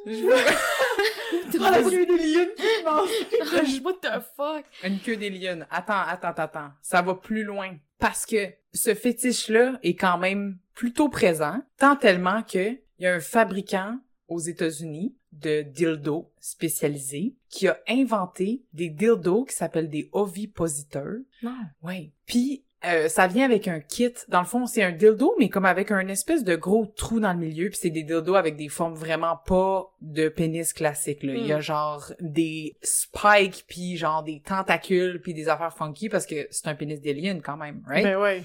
Je 0.06 1.58
Ah, 1.64 1.72
la 1.72 1.84
queue 1.84 2.06
des 2.06 2.18
lions 2.18 2.50
qui 2.56 2.84
mange. 2.84 3.82
What 3.84 3.94
the 4.02 4.22
fuck? 4.36 4.66
Une 4.84 5.00
queue 5.00 5.18
des 5.18 5.30
lions. 5.30 5.66
Attends, 5.70 6.02
attends, 6.08 6.34
attends. 6.42 6.72
Ça 6.82 7.02
va 7.02 7.16
plus 7.16 7.44
loin. 7.44 7.78
Parce 8.00 8.26
que 8.26 8.52
ce 8.74 8.96
fétiche-là 8.96 9.80
est 9.84 9.96
quand 9.96 10.18
même 10.18 10.58
plutôt 10.74 11.10
présent, 11.10 11.62
tant 11.78 11.96
tellement 11.96 12.42
que 12.44 12.72
il 12.72 13.04
y 13.04 13.08
a 13.08 13.14
un 13.16 13.20
fabricant 13.20 14.00
aux 14.28 14.40
États-Unis 14.40 15.16
de 15.32 15.62
dildos 15.62 16.32
spécialisés 16.40 17.36
qui 17.50 17.68
a 17.68 17.80
inventé 17.88 18.64
des 18.74 18.90
dildos 18.90 19.46
qui 19.46 19.56
s'appellent 19.56 19.90
des 19.90 20.10
ovipositeurs. 20.12 21.18
Non. 21.42 21.56
Ouais. 21.82 22.12
Puis 22.26 22.64
euh, 22.84 23.08
ça 23.10 23.28
vient 23.28 23.46
avec 23.46 23.68
un 23.68 23.80
kit. 23.80 24.14
Dans 24.28 24.40
le 24.40 24.46
fond, 24.46 24.66
c'est 24.66 24.82
un 24.82 24.92
dildo, 24.92 25.36
mais 25.38 25.50
comme 25.50 25.66
avec 25.66 25.92
un 25.92 26.08
espèce 26.08 26.44
de 26.44 26.56
gros 26.56 26.86
trou 26.86 27.20
dans 27.20 27.34
le 27.34 27.40
milieu. 27.40 27.70
Puis 27.70 27.80
c'est 27.82 27.90
des 27.90 28.04
dildos 28.04 28.36
avec 28.36 28.56
des 28.56 28.70
formes 28.70 28.96
vraiment 28.96 29.38
pas 29.46 29.92
de 30.02 30.30
pénis 30.30 30.74
classique. 30.74 31.24
Là. 31.24 31.34
Il 31.34 31.46
y 31.46 31.54
a 31.54 31.60
genre 31.60 32.12
des 32.20 32.78
spikes, 32.82 33.66
puis 33.68 33.98
genre 33.98 34.24
des 34.24 34.42
tentacules, 34.42 35.22
puis 35.22 35.34
des 35.34 35.48
affaires 35.48 35.76
funky 35.76 36.10
parce 36.10 36.26
que 36.26 36.48
c'est 36.50 36.68
un 36.68 36.76
pénis 36.76 37.00
d'alien 37.00 37.42
quand 37.42 37.58
même, 37.58 37.84
right? 37.88 38.04
Ben 38.04 38.18
ouais. 38.18 38.42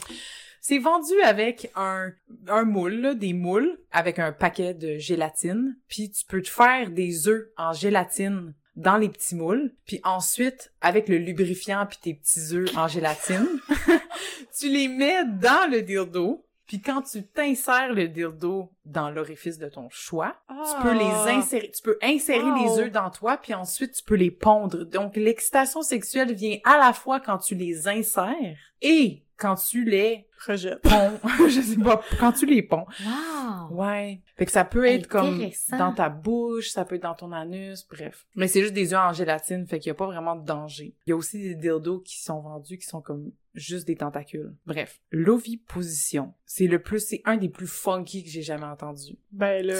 C'est 0.60 0.78
vendu 0.78 1.14
avec 1.22 1.70
un, 1.76 2.12
un 2.48 2.64
moule, 2.64 3.00
là, 3.00 3.14
des 3.14 3.32
moules, 3.32 3.78
avec 3.92 4.18
un 4.18 4.32
paquet 4.32 4.74
de 4.74 4.98
gélatine. 4.98 5.76
Puis 5.88 6.10
tu 6.10 6.26
peux 6.26 6.42
te 6.42 6.50
faire 6.50 6.90
des 6.90 7.28
œufs 7.28 7.46
en 7.56 7.72
gélatine 7.72 8.52
dans 8.76 8.96
les 8.96 9.08
petits 9.08 9.34
moules. 9.34 9.72
Puis 9.86 10.00
ensuite, 10.04 10.72
avec 10.80 11.08
le 11.08 11.18
lubrifiant 11.18 11.86
puis 11.86 11.98
tes 12.00 12.14
petits 12.14 12.54
œufs 12.54 12.76
en 12.76 12.88
gélatine, 12.88 13.48
tu 14.58 14.68
les 14.68 14.88
mets 14.88 15.24
dans 15.24 15.70
le 15.70 15.82
dildo. 15.82 16.45
Puis 16.66 16.80
quand 16.80 17.02
tu 17.02 17.24
t'insères 17.26 17.92
le 17.92 18.08
dildo 18.08 18.70
dans 18.84 19.10
l'orifice 19.10 19.58
de 19.58 19.68
ton 19.68 19.88
choix, 19.90 20.34
tu 20.48 20.82
peux 20.82 20.92
les 20.94 21.04
insérer, 21.36 21.70
tu 21.70 21.82
peux 21.82 21.98
insérer 22.02 22.42
Wow. 22.42 22.56
les 22.56 22.78
œufs 22.80 22.90
dans 22.92 23.10
toi, 23.10 23.36
puis 23.36 23.54
ensuite 23.54 23.92
tu 23.92 24.02
peux 24.02 24.16
les 24.16 24.30
pondre. 24.32 24.84
Donc 24.84 25.16
l'excitation 25.16 25.82
sexuelle 25.82 26.32
vient 26.34 26.58
à 26.64 26.76
la 26.78 26.92
fois 26.92 27.20
quand 27.20 27.38
tu 27.38 27.54
les 27.54 27.86
insères 27.88 28.34
et 28.82 29.22
quand 29.36 29.54
tu 29.56 29.84
les 29.84 30.26
Rejette. 30.46 30.80
ponds. 30.82 31.18
je 31.48 31.60
sais 31.60 31.76
pas, 31.76 32.00
quand 32.18 32.32
tu 32.32 32.46
les 32.46 32.62
ponds. 32.62 32.86
Wow. 33.04 33.76
Ouais. 33.76 34.20
Fait 34.36 34.46
que 34.46 34.52
ça 34.52 34.64
peut 34.64 34.84
être 34.86 35.08
comme 35.08 35.40
dans 35.78 35.92
ta 35.92 36.08
bouche, 36.08 36.70
ça 36.70 36.84
peut 36.84 36.96
être 36.96 37.02
dans 37.02 37.14
ton 37.14 37.32
anus, 37.32 37.86
bref. 37.88 38.26
Mais 38.34 38.48
c'est 38.48 38.60
juste 38.62 38.74
des 38.74 38.92
œufs 38.94 39.00
en 39.00 39.12
gélatine, 39.12 39.66
fait 39.66 39.78
qu'il 39.78 39.88
y 39.88 39.90
a 39.90 39.94
pas 39.94 40.06
vraiment 40.06 40.36
de 40.36 40.44
danger. 40.44 40.94
Il 41.06 41.10
y 41.10 41.12
a 41.12 41.16
aussi 41.16 41.38
des 41.40 41.54
dildos 41.54 42.00
qui 42.00 42.20
sont 42.22 42.40
vendus 42.40 42.78
qui 42.78 42.86
sont 42.86 43.00
comme 43.00 43.30
juste 43.56 43.86
des 43.86 43.96
tentacules. 43.96 44.54
Bref. 44.66 45.00
L'oviposition. 45.10 46.34
C'est 46.44 46.66
le 46.66 46.80
plus, 46.80 47.00
c'est 47.00 47.22
un 47.24 47.36
des 47.36 47.48
plus 47.48 47.66
funky 47.66 48.22
que 48.22 48.30
j'ai 48.30 48.42
jamais 48.42 48.66
entendu. 48.66 49.16
Ben 49.32 49.64
là, 49.66 49.74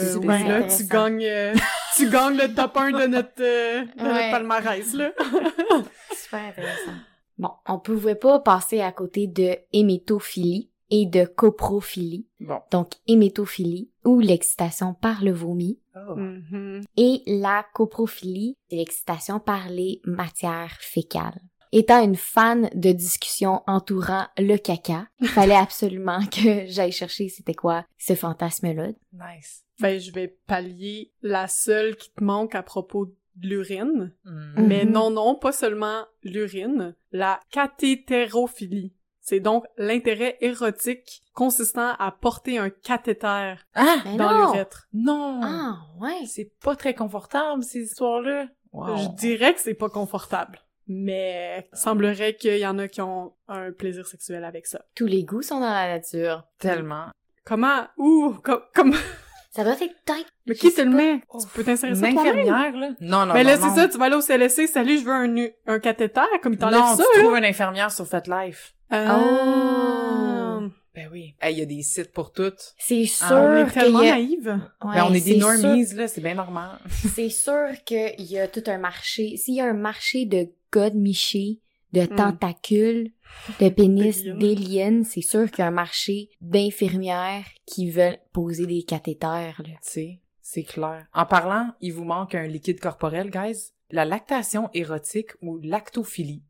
tu 0.69 0.85
gagnes, 0.87 1.25
euh, 1.25 1.55
tu 1.97 2.09
gagnes 2.11 2.37
le 2.39 2.53
top 2.55 2.77
1 2.77 2.91
de 2.93 3.07
notre, 3.07 3.31
euh, 3.41 3.83
de 3.85 4.03
notre 4.03 4.15
Ouais. 4.15 4.31
palmarès, 4.31 4.95
là. 4.95 5.13
Super 6.15 6.41
intéressant. 6.49 6.93
Bon, 7.39 7.51
on 7.67 7.79
pouvait 7.79 8.15
pas 8.15 8.41
passer 8.41 8.81
à 8.81 8.93
côté 8.93 9.27
de 9.27 9.57
hémétophilie 9.73 10.71
et 10.91 11.05
de 11.05 11.25
coprophilie. 11.25 12.27
Bon. 12.41 12.61
Donc, 12.71 12.93
hémétophilie, 13.07 13.91
ou 14.05 14.21
l'excitation 14.21 14.95
par 14.95 15.23
le 15.25 15.33
vomi, 15.33 15.79
Oh. 16.09 16.15
Mhm. 16.15 16.83
et 16.99 17.23
la 17.27 17.65
coprophilie, 17.75 18.55
c'est 18.69 18.77
l'excitation 18.77 19.41
par 19.41 19.71
les 19.71 20.01
matières 20.05 20.77
fécales. 20.81 21.41
Étant 21.73 22.03
une 22.03 22.17
fan 22.17 22.71
de 22.75 22.93
discussions 22.93 23.63
entourant 23.67 24.27
le 24.39 24.57
caca, 24.57 25.07
il 25.21 25.29
fallait 25.29 25.55
absolument 25.57 26.21
que 26.31 26.67
j'aille 26.67 26.93
chercher 26.93 27.29
c'était 27.29 27.55
quoi 27.55 27.85
ce 27.99 28.15
fantasme-là. 28.15 28.89
Nice. 29.13 29.65
Ben, 29.81 30.01
je 30.01 30.11
vais 30.13 30.29
pallier 30.47 31.13
la 31.23 31.49
seule 31.49 31.97
qui 31.97 32.11
te 32.11 32.25
manque 32.25 32.55
à 32.55 32.63
propos 32.63 33.07
de 33.07 33.49
l'urine. 33.49 34.15
Mm. 34.25 34.55
Mais 34.67 34.85
Mhm. 34.87 34.93
non, 34.93 35.11
non, 35.11 35.35
pas 35.35 35.53
seulement 35.53 36.05
l'urine, 36.23 36.95
la 37.13 37.41
cathétérophilie. 37.51 38.93
C'est 39.21 39.41
donc 39.41 39.65
l'intérêt 39.77 40.39
érotique 40.41 41.23
consistant 41.35 41.95
à 41.99 42.13
porter 42.13 42.59
un 42.59 42.71
cathéter 42.71 43.55
Ah! 43.75 43.97
Dans 44.17 44.31
non! 44.31 44.39
l'urètre. 44.53 44.87
Non! 44.93 45.41
Ah, 45.43 45.79
ouais. 46.01 46.25
C'est 46.27 46.53
pas 46.63 46.77
très 46.77 46.95
confortable, 46.95 47.63
ces 47.65 47.81
histoires-là. 47.81 48.47
Wow. 48.73 48.97
Je 48.97 49.09
dirais 49.17 49.53
que 49.55 49.61
c'est 49.61 49.75
pas 49.75 49.89
confortable. 49.89 50.61
Mais 50.89 51.69
il 51.73 51.77
semblerait 51.79 52.35
qu'il 52.35 52.59
y 52.59 52.67
en 52.67 52.79
a 52.79 52.89
qui 52.89 53.01
ont 53.01 53.33
un 53.49 53.73
plaisir 53.73 54.07
sexuel 54.07 54.45
avec 54.45 54.67
ça. 54.67 54.85
Tous 54.95 55.07
les 55.07 55.25
goûts 55.25 55.43
sont 55.43 55.61
dans 55.61 55.71
la 55.73 55.89
nature. 55.97 56.45
Tellement. 56.59 57.07
Comment? 57.45 57.87
Ouh! 57.97 58.37
com- 58.43 58.61
Comme... 58.75 58.95
Ça 59.51 59.65
doit 59.65 59.73
être 59.73 59.95
tight. 60.05 60.27
Mais 60.47 60.55
qui 60.55 60.71
te 60.71 60.83
le 60.83 60.91
met? 60.91 61.21
Oh, 61.31 61.39
Tu 61.41 61.47
peux 61.49 61.65
t'insérer 61.65 61.95
ça 61.95 62.11
toi-même? 62.13 62.29
infirmière, 62.41 62.77
là? 62.77 62.89
Non, 63.01 63.25
non, 63.25 63.33
Mais 63.33 63.43
non, 63.43 63.51
là, 63.51 63.57
non. 63.57 63.69
c'est 63.75 63.81
ça, 63.81 63.89
tu 63.89 63.97
vas 63.97 64.05
aller 64.05 64.17
au 64.17 64.21
CLSC, 64.21 64.67
salut, 64.69 64.99
je 64.99 65.05
veux 65.05 65.13
un, 65.13 65.29
nu- 65.29 65.51
un 65.67 65.79
cathéter, 65.79 66.21
comme 66.43 66.53
ils 66.53 66.59
t'enlèvent 66.59 66.79
Non, 66.81 66.95
ça, 66.95 67.05
tu 67.15 67.19
là. 67.21 67.25
trouves 67.25 67.39
une 67.39 67.45
infirmière 67.47 67.91
sur 67.91 68.07
FetLife. 68.07 68.75
Ah. 68.91 70.61
Ben 70.95 71.09
oui. 71.13 71.35
Hey, 71.41 71.55
il 71.55 71.59
y 71.59 71.63
a 71.63 71.67
des 71.67 71.83
sites 71.83 72.13
pour 72.13 72.33
toutes. 72.33 72.75
C'est 72.79 73.05
sûr 73.07 73.27
On 73.31 73.57
est 73.67 73.71
tellement 73.71 73.99
a... 74.01 74.05
naïve. 74.11 74.61
Ouais, 74.85 74.95
ben, 74.95 75.07
on 75.11 75.15
est 75.15 75.25
des 75.25 75.37
normies, 75.37 75.87
là, 75.95 76.09
c'est 76.09 76.21
bien 76.23 76.35
normal. 76.35 76.79
C'est 77.15 77.29
sûr 77.29 77.69
qu'il 77.85 78.15
y 78.23 78.39
a 78.39 78.49
tout 78.49 78.63
un 78.67 78.79
marché. 78.79 79.37
S'il 79.37 79.55
y 79.55 79.61
a 79.61 79.67
un 79.67 79.75
marché 79.75 80.25
de 80.27 80.49
godemichés, 80.81 81.61
de 81.93 82.03
Hmm. 82.03 82.17
tentacules, 82.17 83.13
de 83.61 83.69
pénis 83.71 84.23
D'aliens. 84.25 85.03
c'est 85.05 85.21
sûr 85.23 85.51
qu'il 85.51 85.61
y 85.61 85.63
a 85.63 85.69
un 85.69 85.71
marché 85.71 86.29
d'infirmières 86.41 87.47
qui 87.65 87.91
veulent 87.91 88.19
poser 88.33 88.67
des 88.67 88.83
cathéters, 88.83 89.61
là. 89.65 89.75
Tu 89.83 89.91
sais, 89.91 90.21
c'est 90.43 90.65
clair. 90.65 91.07
En 91.15 91.25
parlant, 91.27 91.73
il 91.81 91.93
vous 91.93 92.05
manque 92.05 92.35
un 92.35 92.47
liquide 92.47 92.81
corporel, 92.81 93.31
guys. 93.31 93.73
La 93.91 94.05
lactation 94.05 94.69
érotique 94.75 95.31
ou 95.43 95.59
lactophilie. 95.63 96.43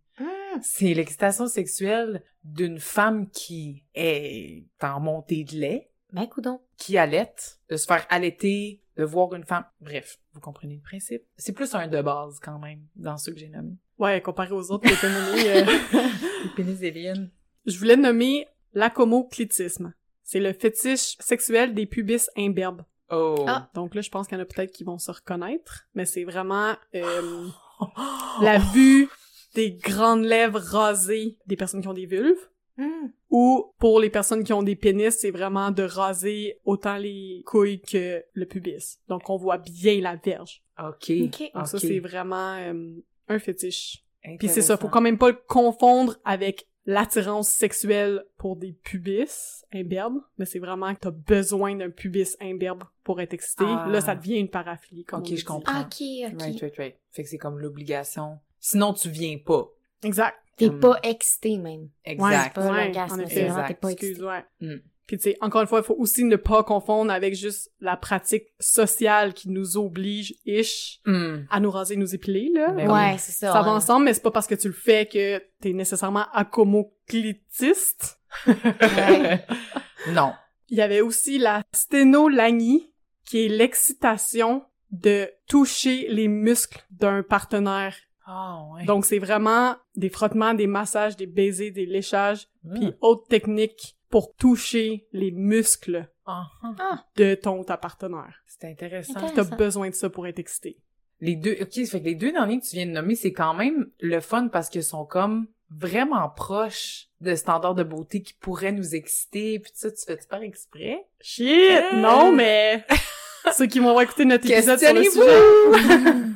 C'est 0.63 0.95
l'excitation 0.95 1.47
sexuelle 1.49 2.23
d'une 2.43 2.79
femme 2.81 3.29
qui 3.31 3.85
est 3.95 4.65
en 4.83 5.01
montée 5.01 5.45
de 5.45 5.53
lait, 5.57 5.91
Ben, 6.15 6.27
coudon. 6.27 6.61
qui 6.79 6.97
allaite, 6.97 7.61
de 7.69 7.77
se 7.77 7.85
faire 7.87 8.07
allaiter, 8.09 8.81
de 8.97 9.05
voir 9.05 9.35
une 9.35 9.45
femme. 9.45 9.67
Bref, 9.83 10.19
vous 10.33 10.41
comprenez 10.41 10.77
le 10.77 10.81
principe. 10.81 11.23
C'est 11.37 11.53
plus 11.53 11.75
un 11.75 11.89
de 11.89 12.01
base 12.01 12.39
quand 12.41 12.59
même 12.59 12.81
dans 12.97 13.19
ceux 13.19 13.33
que 13.35 13.39
j'ai 13.39 13.51
nommés. 13.51 13.77
Ouais, 13.99 14.21
comparé 14.21 14.53
aux 14.53 14.71
autres 14.71 14.89
que 14.89 15.01
t'as 15.01 15.09
nommés, 15.09 15.51
euh, 15.51 16.09
Les 16.45 16.51
pénis. 16.51 17.29
Je 17.65 17.79
voulais 17.79 17.97
nommer 17.97 18.47
l'acomoclitisme. 18.75 19.95
C'est 20.23 20.41
le 20.41 20.53
fétiche 20.53 21.17
sexuel 21.19 21.75
des 21.75 21.87
pubis 21.87 22.29
imberbes. 22.37 22.83
Oh. 23.11 23.45
Ah. 23.47 23.71
Donc 23.75 23.95
là, 23.95 24.01
je 24.01 24.11
pense 24.11 24.27
qu'il 24.27 24.37
y 24.37 24.41
en 24.41 24.43
a 24.43 24.47
peut-être 24.47 24.73
qui 24.73 24.85
vont 24.85 24.99
se 24.99 25.11
reconnaître, 25.11 25.87
mais 25.95 26.05
c'est 26.05 26.25
vraiment 26.25 26.75
euh, 26.95 27.47
la 28.43 28.59
vue 28.59 29.09
des 29.55 29.73
grandes 29.73 30.25
lèvres 30.25 30.61
rasées 30.61 31.39
des 31.47 31.57
personnes 31.57 31.81
qui 31.81 31.89
ont 31.89 31.95
des 31.95 32.07
vulves. 32.07 32.49
Hmm. 32.77 33.09
Ou 33.31 33.73
pour 33.79 34.01
les 34.01 34.11
personnes 34.11 34.45
qui 34.45 34.53
ont 34.53 34.63
des 34.63 34.77
pénis, 34.77 35.17
c'est 35.17 35.31
vraiment 35.31 35.71
de 35.71 35.83
raser 35.83 36.61
autant 36.65 36.99
les 36.99 37.43
couilles 37.47 37.81
que 37.81 38.23
le 38.33 38.47
pubis. 38.47 38.99
Donc 39.09 39.31
on 39.31 39.37
voit 39.37 39.59
bien 39.59 40.01
la 40.01 40.17
verge. 40.17 40.63
OK. 40.79 41.11
Ok. 41.25 41.51
Donc 41.55 41.69
ça 41.69 41.79
c'est 41.79 42.01
vraiment 42.01 42.57
euh, 42.57 42.97
un 43.29 43.39
fétiche. 43.39 44.05
Puis 44.39 44.49
c'est 44.49 44.63
ça, 44.63 44.77
faut 44.77 44.89
quand 44.89 45.01
même 45.01 45.19
pas 45.19 45.29
le 45.31 45.39
confondre 45.47 46.17
avec 46.25 46.67
l'attirance 46.85 47.49
sexuelle 47.49 48.25
pour 48.39 48.57
des 48.57 48.73
pubis 48.73 49.65
imberbes, 49.73 50.21
mais 50.39 50.45
c'est 50.47 50.59
vraiment 50.61 50.95
que 50.95 51.01
t'as 51.01 51.11
besoin 51.11 51.75
d'un 51.77 51.91
pubis 51.91 52.37
imberbe 52.41 52.85
pour 53.05 53.21
être 53.21 53.35
excité. 53.35 53.65
Ah. 53.67 53.87
Là, 53.89 54.01
ça 54.01 54.15
devient 54.15 54.39
une 54.39 54.49
paraphilie. 54.51 55.05
Comme 55.05 55.21
Ok, 55.21 55.27
on 55.27 55.31
je 55.31 55.35
dit. 55.37 55.45
comprends. 55.45 55.81
Ok, 55.81 55.97
ok. 56.01 56.41
Right, 56.41 56.61
right, 56.61 56.77
right. 56.77 56.97
Fait 57.13 57.23
que 57.25 57.29
c'est 57.29 57.39
comme 57.39 57.59
l'obligation. 57.59 58.39
Sinon, 58.61 58.95
tu 58.95 59.09
viens 59.11 59.39
pas. 59.39 59.69
Exact. 60.03 60.37
T'es 60.57 60.69
Hum. 60.69 60.81
pas 60.81 60.99
excité, 61.03 61.59
même. 61.59 61.89
Exact. 62.05 62.55
pas 62.55 62.71
Ouais, 62.71 62.85
l'orgasme, 62.87 63.25
c'est 63.29 63.47
vraiment, 63.49 63.67
t'es 63.69 63.75
pas 63.75 63.91
Excuse, 63.91 64.11
excité. 64.11 64.27
ouais. 64.27 64.45
Mm. 64.61 64.77
Puis 65.07 65.19
tu 65.19 65.23
sais, 65.25 65.37
encore 65.41 65.61
une 65.61 65.69
fois, 65.69 65.79
il 65.81 65.85
faut 65.85 65.95
aussi 65.99 66.25
ne 66.25 66.35
pas 66.37 66.65
confondre 66.65 67.13
avec 67.13 67.35
juste 67.37 67.71
la 67.81 67.97
pratique 67.97 68.45
sociale 68.59 69.35
qui 69.35 69.49
nous 69.51 69.77
oblige, 69.77 70.35
ish, 70.45 71.01
Hmm. 71.07 71.45
à 71.51 71.61
nous 71.61 71.71
raser, 71.71 71.97
nous 71.97 72.15
épiler, 72.15 72.51
là. 72.53 72.73
Ben 72.73 72.91
ouais, 72.91 73.13
oui. 73.13 73.19
c'est 73.19 73.33
ça. 73.33 73.53
Ça 73.53 73.63
va 73.63 73.71
ensemble, 73.71 74.07
mais 74.07 74.15
c'est 74.15 74.23
pas 74.23 74.31
parce 74.33 74.47
que 74.49 74.57
tu 74.57 74.67
le 74.67 74.75
fais 74.75 75.07
que 75.07 75.39
t'es 75.61 75.73
nécessairement 75.73 76.27
acomoclitiste. 76.33 78.19
Ouais. 78.47 79.45
non. 80.13 80.33
Il 80.69 80.77
y 80.79 80.83
avait 80.83 81.01
aussi 81.01 81.39
la 81.39 81.63
sténolanie, 81.73 82.91
qui 83.25 83.45
est 83.45 83.49
l'excitation 83.49 84.65
de 84.91 85.29
toucher 85.49 86.07
les 86.09 86.29
muscles 86.29 86.85
d'un 86.91 87.23
partenaire. 87.23 87.95
Ah, 88.25 88.61
ouais. 88.75 88.85
Donc, 88.85 89.05
c'est 89.05 89.19
vraiment 89.21 89.77
des 89.95 90.09
frottements, 90.11 90.55
des 90.55 90.67
massages, 90.67 91.17
des 91.17 91.27
baisers, 91.27 91.71
des 91.71 91.87
léchages, 91.87 92.49
Hmm. 92.65 92.75
puis 92.75 92.93
autres 93.01 93.29
techniques 93.29 93.96
pour 94.11 94.35
toucher 94.35 95.07
les 95.13 95.31
muscles 95.31 96.09
Ah, 96.27 96.47
ah. 96.63 97.05
De 97.17 97.35
ton 97.35 97.63
ta 97.65 97.77
partenaire. 97.77 98.43
C'est 98.47 98.65
intéressant. 98.69 99.13
Intéressant. 99.17 99.35
T'as 99.35 99.45
ça. 99.45 99.57
besoin 99.57 99.91
de 99.91 99.95
ça 99.95 100.11
pour 100.11 100.27
être 100.27 100.39
excité. 100.39 100.79
Les 101.21 101.37
deux, 101.37 101.57
ok, 101.61 101.73
ça 101.73 101.93
fait 101.93 102.01
que 102.01 102.05
les 102.07 102.15
deux 102.15 102.33
derniers 102.33 102.61
que 102.61 102.67
tu 102.67 102.77
viens 102.77 102.87
de 102.87 102.91
nommer, 102.91 103.15
c'est 103.15 103.33
quand 103.33 103.55
même 103.55 103.91
le 104.01 104.21
fun 104.21 104.49
parce 104.49 104.69
qu'ils 104.69 104.83
sont 104.85 105.07
comme 105.07 105.47
vraiment 105.71 106.29
proches 106.29 107.09
de 107.21 107.35
standards 107.35 107.75
de 107.75 107.83
beauté 107.83 108.23
qui 108.23 108.35
pourraient 108.35 108.73
nous 108.73 108.95
exciter, 108.95 109.59
puis 109.59 109.73
ça, 109.75 109.91
tu 109.91 110.05
fais-tu 110.05 110.27
par 110.29 110.43
exprès? 110.43 111.07
Shit! 111.21 111.49
Euh. 111.49 111.97
Non, 111.97 112.33
mais... 112.33 112.85
Ceux 113.57 113.67
qui 113.67 113.79
vont 113.79 113.99
écouter 114.01 114.25
notre 114.25 114.51
épisode 114.51 114.79
sur 114.79 114.95
le 114.95 115.03
sujet... 115.05 115.41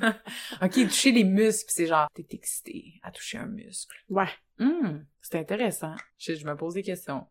Ok, 0.63 0.73
toucher 0.89 1.13
les 1.13 1.25
muscles, 1.25 1.71
c'est 1.75 1.87
genre, 1.87 2.09
t'es 2.15 2.27
excité 2.33 2.95
à 3.03 3.11
toucher 3.11 3.39
un 3.39 3.47
muscle. 3.47 3.95
Ouais. 4.09 4.29
Hmm, 4.59 5.01
c'est 5.21 5.39
intéressant. 5.39 5.95
Je, 6.19 6.35
je 6.35 6.47
me 6.47 6.57
pose 6.57 6.75
des 6.75 6.83
questions. 6.83 7.27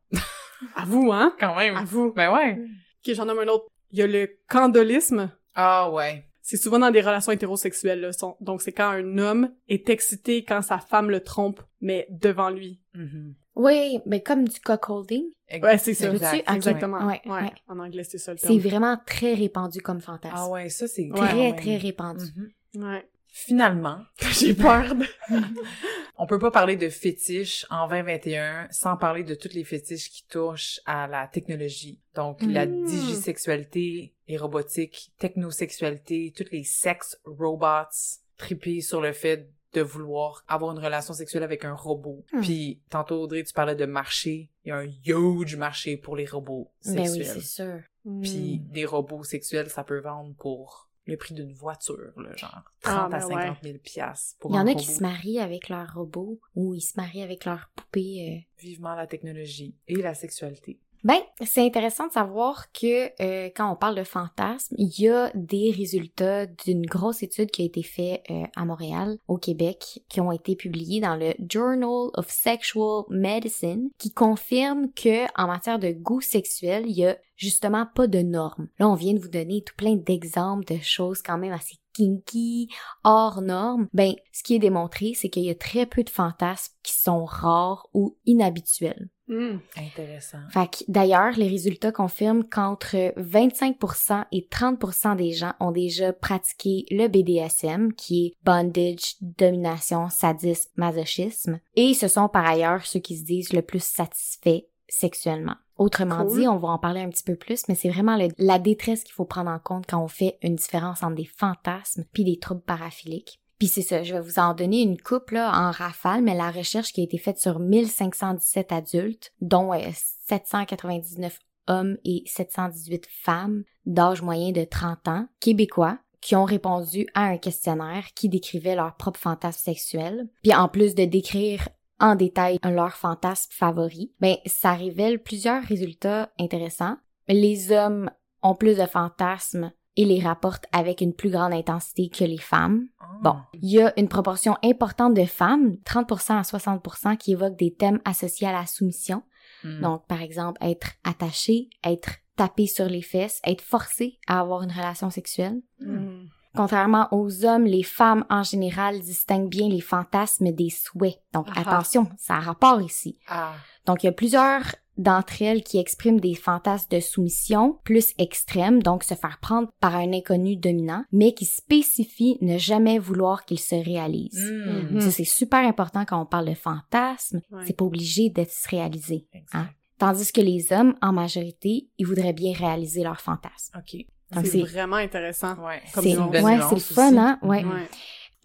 À 0.76 0.86
vous, 0.86 1.12
hein? 1.12 1.36
Quand 1.40 1.56
même. 1.56 1.76
À 1.76 1.84
vous. 1.84 2.14
Ben 2.14 2.32
ouais. 2.32 2.60
Ok, 2.60 3.14
j'en 3.16 3.26
nomme 3.26 3.40
un 3.40 3.48
autre. 3.48 3.66
Il 3.92 4.00
y 4.00 4.02
a 4.04 4.08
le 4.08 4.38
candolisme. 4.48 5.32
Ah 5.56 5.90
ouais. 5.90 6.29
C'est 6.42 6.58
souvent 6.58 6.80
dans 6.80 6.92
des 6.92 7.02
relations 7.02 7.32
hétérosexuelles, 7.32 8.02
là. 8.02 8.12
Son- 8.14 8.36
Donc, 8.42 8.62
c'est 8.62 8.72
quand 8.72 8.90
un 8.90 9.18
homme 9.18 9.52
est 9.68 9.90
excité 9.90 10.44
quand 10.44 10.62
sa 10.62 10.80
femme 10.80 11.10
le 11.10 11.22
trompe, 11.22 11.62
mais 11.82 12.08
devant 12.10 12.50
lui. 12.50 12.82
Mhm. 12.96 13.36
Oui, 13.56 14.00
mais 14.06 14.22
comme 14.24 14.48
du 14.48 14.60
cock-holding, 14.62 15.26
Ouais, 15.62 15.78
c'est 15.80 15.94
ça. 15.96 16.12
Exact. 16.12 16.50
Exactement. 16.56 17.06
Ouais, 17.06 17.22
Ouais, 17.26 17.32
ouais. 17.42 17.52
En 17.68 17.80
anglais, 17.80 18.04
c'est 18.04 18.20
ça 18.20 18.32
le 18.34 18.38
c'est 18.38 18.48
terme. 18.48 18.60
vraiment 18.60 18.98
très 19.06 19.34
répandu 19.34 19.82
comme 19.82 20.00
fantasme. 20.00 20.36
Ah 20.38 20.48
ouais, 20.50 20.70
ça 20.70 20.88
c'est 20.88 21.10
Très, 21.14 21.56
très 21.56 21.78
répandu. 21.78 22.26
Mhm. 22.74 22.84
Ouais. 22.86 23.10
Finalement, 23.32 24.00
J'ai 24.32 24.54
peur 24.54 24.96
de... 24.96 25.06
on 26.18 26.26
peut 26.26 26.40
pas 26.40 26.52
parler 26.52 26.76
de 26.76 26.90
fétiches 26.90 27.66
en 27.70 27.88
2021 27.88 28.68
sans 28.72 28.98
parler 28.98 29.24
de 29.24 29.36
toutes 29.36 29.54
les 29.54 29.64
fétiches 29.64 30.10
qui 30.10 30.26
touchent 30.28 30.80
à 30.86 31.08
la 31.08 31.28
technologie. 31.28 32.00
Donc, 32.16 32.42
la 32.42 32.66
Mm. 32.66 32.86
digisexualité, 32.86 34.14
les 34.28 34.38
robotiques, 34.38 35.12
technosexualité, 35.20 36.34
toutes 36.36 36.52
les 36.52 36.64
sex 36.64 37.20
robots, 37.26 38.18
triper 38.38 38.82
sur 38.82 39.02
le 39.02 39.14
fait 39.14 39.50
de 39.74 39.82
vouloir 39.82 40.44
avoir 40.48 40.72
une 40.76 40.84
relation 40.84 41.14
sexuelle 41.14 41.44
avec 41.44 41.64
un 41.64 41.74
robot. 41.76 42.26
Mm. 42.34 42.42
Puis, 42.42 42.82
tantôt, 42.90 43.22
Audrey, 43.22 43.44
tu 43.44 43.54
parlais 43.54 43.76
de 43.76 43.86
marché. 43.86 44.50
Il 44.66 44.70
y 44.70 44.72
a 44.72 44.78
un 44.78 44.88
huge 45.06 45.56
marché 45.56 45.96
pour 45.98 46.16
les 46.16 46.26
robots 46.26 46.72
Ben 46.86 47.06
sexuels. 47.06 47.28
oui, 47.36 47.42
c'est 47.42 47.64
sûr. 47.64 47.80
Puis 48.24 48.60
Hmm. 48.66 48.72
des 48.72 48.86
robots 48.86 49.24
sexuels, 49.24 49.70
ça 49.70 49.84
peut 49.84 50.00
vendre 50.00 50.34
pour 50.40 50.89
le 51.10 51.18
prix 51.18 51.34
d'une 51.34 51.52
voiture, 51.54 52.14
là, 52.18 52.36
genre 52.36 52.64
30 52.82 52.96
Ah, 52.96 53.06
à 53.06 53.10
ben 53.10 53.20
50 53.20 53.36
ouais. 53.64 53.70
000 53.72 53.78
piastres 53.84 54.38
pour 54.40 54.52
Il 54.52 54.56
y 54.56 54.60
en 54.60 54.68
a 54.68 54.74
qui 54.76 54.86
se 54.86 55.02
marient 55.02 55.40
avec 55.40 55.70
leur 55.70 55.94
robot 55.94 56.40
ou 56.56 56.74
ils 56.74 56.82
se 56.82 56.94
marient 56.98 57.24
avec 57.24 57.46
leur 57.46 57.70
poupée. 57.76 58.46
euh. 58.46 58.62
Vivement 58.62 58.96
la 58.96 59.08
technologie 59.08 59.76
et 59.88 59.96
la 59.96 60.14
sexualité. 60.14 60.80
Ben, 61.04 61.20
c'est 61.46 61.66
intéressant 61.66 62.08
de 62.08 62.12
savoir 62.12 62.72
que 62.74 63.10
euh, 63.22 63.50
quand 63.56 63.72
on 63.72 63.76
parle 63.76 63.96
de 63.96 64.04
fantasme, 64.04 64.76
il 64.78 65.00
y 65.00 65.08
a 65.08 65.32
des 65.34 65.72
résultats 65.72 66.46
d'une 66.46 66.86
grosse 66.86 67.24
étude 67.24 67.52
qui 67.52 67.62
a 67.62 67.66
été 67.66 67.84
faite 67.84 68.24
euh, 68.30 68.44
à 68.56 68.66
Montréal, 68.66 69.18
au 69.28 69.38
Québec, 69.38 70.04
qui 70.10 70.20
ont 70.20 70.32
été 70.32 70.56
publiés 70.56 71.00
dans 71.00 71.16
le 71.16 71.34
Journal 71.50 72.10
of 72.14 72.30
Sexual 72.30 73.04
Medicine, 73.10 73.90
qui 73.98 74.12
confirme 74.12 74.92
que 74.92 75.26
en 75.42 75.48
matière 75.48 75.80
de 75.80 75.92
goût 75.92 76.22
sexuel, 76.22 76.84
il 76.86 76.98
y 76.98 77.06
a 77.06 77.18
justement 77.38 77.86
pas 77.96 78.08
de 78.08 78.20
normes. 78.20 78.68
Là, 78.80 78.90
on 78.90 78.96
vient 78.96 79.14
de 79.14 79.20
vous 79.20 79.30
donner 79.30 79.62
tout 79.62 79.76
plein 79.78 79.96
d'exemples 79.96 80.66
de 80.66 80.82
choses 80.82 81.22
quand 81.22 81.38
même 81.38 81.54
assez 81.54 81.78
kinky, 81.94 82.70
hors 83.06 83.42
normes. 83.42 83.88
Ben, 83.94 84.14
ce 84.34 84.44
qui 84.44 84.56
est 84.56 84.60
démontré, 84.60 85.14
c'est 85.16 85.30
qu'il 85.30 85.44
y 85.44 85.50
a 85.50 85.56
très 85.56 85.86
peu 85.86 86.04
de 86.04 86.10
fantasmes 86.10 86.74
qui 86.84 86.94
sont 86.94 87.24
rares 87.24 87.88
ou 87.94 88.18
inhabituels. 88.26 89.10
Hmm. 89.30 89.60
Intéressant. 89.78 90.40
D'ailleurs, 90.88 91.34
les 91.38 91.48
résultats 91.48 91.92
confirment 91.92 92.44
qu'entre 92.44 92.96
25% 93.16 94.26
et 94.32 94.48
30% 94.52 95.16
des 95.16 95.32
gens 95.34 95.54
ont 95.60 95.72
déjà 95.72 96.12
pratiqué 96.14 96.86
le 96.90 97.08
BDSM, 97.08 97.94
qui 97.94 98.26
est 98.26 98.34
bondage, 98.44 99.16
domination, 99.22 100.10
sadisme, 100.10 100.72
masochisme, 100.78 101.60
et 101.76 101.94
ce 101.94 102.08
sont 102.08 102.28
par 102.28 102.46
ailleurs 102.46 102.86
ceux 102.86 103.00
qui 103.00 103.18
se 103.18 103.24
disent 103.24 103.54
le 103.54 103.62
plus 103.62 103.84
satisfaits 103.84 104.64
sexuellement. 104.88 105.56
Autrement 105.78 106.26
Cool. 106.26 106.40
dit, 106.40 106.48
on 106.48 106.58
va 106.58 106.70
en 106.70 106.80
parler 106.80 107.02
un 107.02 107.10
petit 107.10 107.24
peu 107.24 107.36
plus, 107.36 107.68
mais 107.70 107.76
c'est 107.76 107.90
vraiment 107.90 108.18
le- 108.18 108.30
la 108.40 108.58
détresse 108.60 109.04
qu'il 109.04 109.14
faut 109.14 109.26
prendre 109.26 109.52
en 109.52 109.60
compte 109.60 109.86
quand 109.88 110.04
on 110.04 110.08
fait 110.08 110.38
une 110.42 110.56
différence 110.56 111.04
entre 111.04 111.16
des 111.16 111.30
fantasmes 111.38 112.04
puis 112.12 112.24
des 112.24 112.40
troubles 112.40 112.64
paraphiliques. 112.64 113.40
Puis 113.60 113.68
c'est 113.68 113.82
ça, 113.82 114.04
je 114.04 114.14
vais 114.14 114.22
vous 114.22 114.40
en 114.40 114.54
donner 114.54 114.82
une 114.82 115.00
coupe 115.00 115.32
là, 115.32 115.52
en 115.54 115.72
rafale, 115.72 116.24
mais 116.24 116.34
la 116.34 116.50
recherche 116.50 116.94
qui 116.94 117.02
a 117.02 117.04
été 117.04 117.18
faite 117.18 117.40
sur 117.40 117.60
1517 117.60 118.72
adultes, 118.72 119.34
dont 119.42 119.74
euh, 119.74 119.90
799 120.28 121.38
hommes 121.68 121.98
et 122.06 122.24
718 122.26 123.06
femmes 123.10 123.64
d'âge 123.86 124.22
moyen 124.22 124.52
de 124.52 124.64
30 124.64 125.08
ans, 125.10 125.28
québécois, 125.42 126.00
qui 126.22 126.36
ont 126.36 126.46
répondu 126.46 127.08
à 127.14 127.24
un 127.26 127.38
questionnaire 127.38 128.08
qui 128.16 128.30
décrivait 128.30 128.76
leur 128.76 128.96
propre 128.96 129.20
fantasme 129.20 129.60
sexuel. 129.60 130.30
Puis 130.42 130.54
en 130.54 130.68
plus 130.68 130.96
de 130.96 131.06
décrire 131.06 131.68
en 132.00 132.16
détail 132.16 132.60
leur 132.64 132.94
fantasme 132.94 133.52
favori, 133.52 134.14
ben 134.20 134.38
ça 134.46 134.74
révèle 134.74 135.22
plusieurs 135.22 135.64
résultats 135.64 136.32
intéressants. 136.40 136.98
Les 137.28 137.72
hommes 137.72 138.10
ont 138.42 138.56
plus 138.56 138.78
de 138.78 138.86
fantasmes 138.86 139.72
et 140.00 140.06
les 140.06 140.22
rapportent 140.22 140.66
avec 140.72 141.02
une 141.02 141.14
plus 141.14 141.30
grande 141.30 141.52
intensité 141.52 142.08
que 142.08 142.24
les 142.24 142.38
femmes. 142.38 142.88
Bon, 143.22 143.36
il 143.54 143.70
y 143.70 143.82
a 143.82 143.92
une 144.00 144.08
proportion 144.08 144.56
importante 144.64 145.14
de 145.14 145.26
femmes, 145.26 145.76
30% 145.84 146.38
à 146.38 146.42
60%, 146.42 147.18
qui 147.18 147.34
évoquent 147.34 147.58
des 147.58 147.74
thèmes 147.74 148.00
associés 148.06 148.48
à 148.48 148.54
la 148.54 148.66
soumission. 148.66 149.24
Mm. 149.66 149.82
Donc, 149.82 150.08
par 150.08 150.22
exemple, 150.22 150.58
être 150.64 150.92
attaché, 151.04 151.70
être 151.84 152.12
tapé 152.38 152.66
sur 152.66 152.86
les 152.86 153.02
fesses, 153.02 153.42
être 153.46 153.62
forcé 153.62 154.20
à 154.26 154.40
avoir 154.40 154.64
une 154.64 154.72
relation 154.72 155.10
sexuelle. 155.10 155.62
Hmm. 155.82 156.28
Contrairement 156.56 157.10
aux 157.12 157.46
hommes, 157.46 157.66
les 157.66 157.84
femmes 157.84 158.24
en 158.30 158.44
général 158.44 159.02
distinguent 159.02 159.50
bien 159.50 159.68
les 159.68 159.82
fantasmes 159.82 160.52
des 160.54 160.70
souhaits. 160.70 161.22
Donc 161.34 161.48
Ah. 161.54 161.60
attention, 161.60 162.08
ça 162.18 162.36
a 162.36 162.40
rapport 162.40 162.82
ici. 162.82 163.18
Ah. 163.28 163.56
Donc 163.86 164.04
il 164.04 164.06
y 164.06 164.10
a 164.10 164.14
plusieurs 164.14 164.64
d'entre 165.00 165.42
elles 165.42 165.64
qui 165.64 165.80
expriment 165.80 166.20
des 166.20 166.36
fantasmes 166.36 166.90
de 166.92 167.00
soumission 167.00 167.80
plus 167.84 168.14
extrêmes, 168.20 168.84
donc 168.84 169.04
se 169.04 169.16
faire 169.16 169.40
prendre 169.42 169.70
par 169.80 169.96
un 169.96 170.14
inconnu 170.14 170.58
dominant, 170.58 171.04
mais 171.12 171.34
qui 171.34 171.46
spécifient 171.46 172.38
ne 172.42 172.58
jamais 172.58 173.00
vouloir 173.00 173.46
qu'il 173.46 173.60
se 173.60 173.76
réalise. 173.76 174.52
Mm. 174.52 174.96
Mhm. 174.96 175.02
Ça, 175.02 175.12
c'est 175.12 175.24
super 175.24 175.60
important 175.68 176.06
quand 176.06 176.22
on 176.22 176.26
parle 176.26 176.50
de 176.50 176.54
fantasme. 176.54 177.42
Ouais. 177.52 177.64
C'est 177.66 177.76
pas 177.78 177.86
obligé 177.86 178.30
d'être 178.30 178.52
se 178.52 178.68
réalisé. 178.70 179.26
Hein? 179.54 179.70
Tandis 179.98 180.32
que 180.32 180.42
les 180.42 180.72
hommes, 180.72 180.96
en 181.02 181.12
majorité, 181.14 181.88
ils 181.98 182.06
voudraient 182.06 182.34
bien 182.34 182.54
réaliser 182.54 183.04
leurs 183.04 183.22
fantasmes. 183.22 183.78
OK. 183.78 184.06
Donc, 184.32 184.46
C'est 184.46 184.62
vraiment 184.62 184.98
intéressant. 184.98 185.56
Ouais. 185.56 185.82
C'est 185.86 186.00
ouais, 186.18 186.56
le 186.58 186.62
fun, 186.62 186.76
aussi. 186.76 187.18
hein? 187.18 187.40
Ouais. 187.42 187.64
Ouais. 187.64 187.88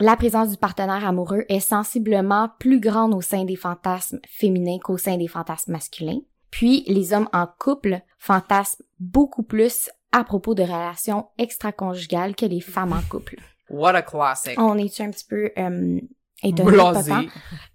La 0.01 0.17
présence 0.17 0.51
du 0.51 0.57
partenaire 0.57 1.07
amoureux 1.07 1.45
est 1.49 1.61
sensiblement 1.61 2.49
plus 2.59 2.81
grande 2.81 3.15
au 3.15 3.21
sein 3.21 3.45
des 3.45 3.55
fantasmes 3.55 4.19
féminins 4.29 4.79
qu'au 4.83 4.99
sein 4.99 5.17
des 5.17 5.29
fantasmes 5.29 5.73
masculins. 5.73 6.21
Puis, 6.55 6.85
les 6.87 7.13
hommes 7.13 7.29
en 7.33 7.49
couple 7.59 8.01
fantasment 8.17 8.85
beaucoup 9.01 9.43
plus 9.43 9.91
à 10.13 10.23
propos 10.23 10.55
de 10.55 10.63
relations 10.63 11.27
extra-conjugales 11.37 12.37
que 12.37 12.47
les 12.47 12.61
femmes 12.61 12.93
en 12.93 13.03
couple. 13.11 13.41
What 13.69 13.97
a 13.97 14.03
classic. 14.03 14.55
On 14.57 14.79
est 14.79 15.01
un 15.01 15.11
petit 15.11 15.25
peu 15.25 15.51
euh, 15.59 15.99
étonné, 16.45 16.71
Blasé. 16.71 17.11
papa? 17.11 17.25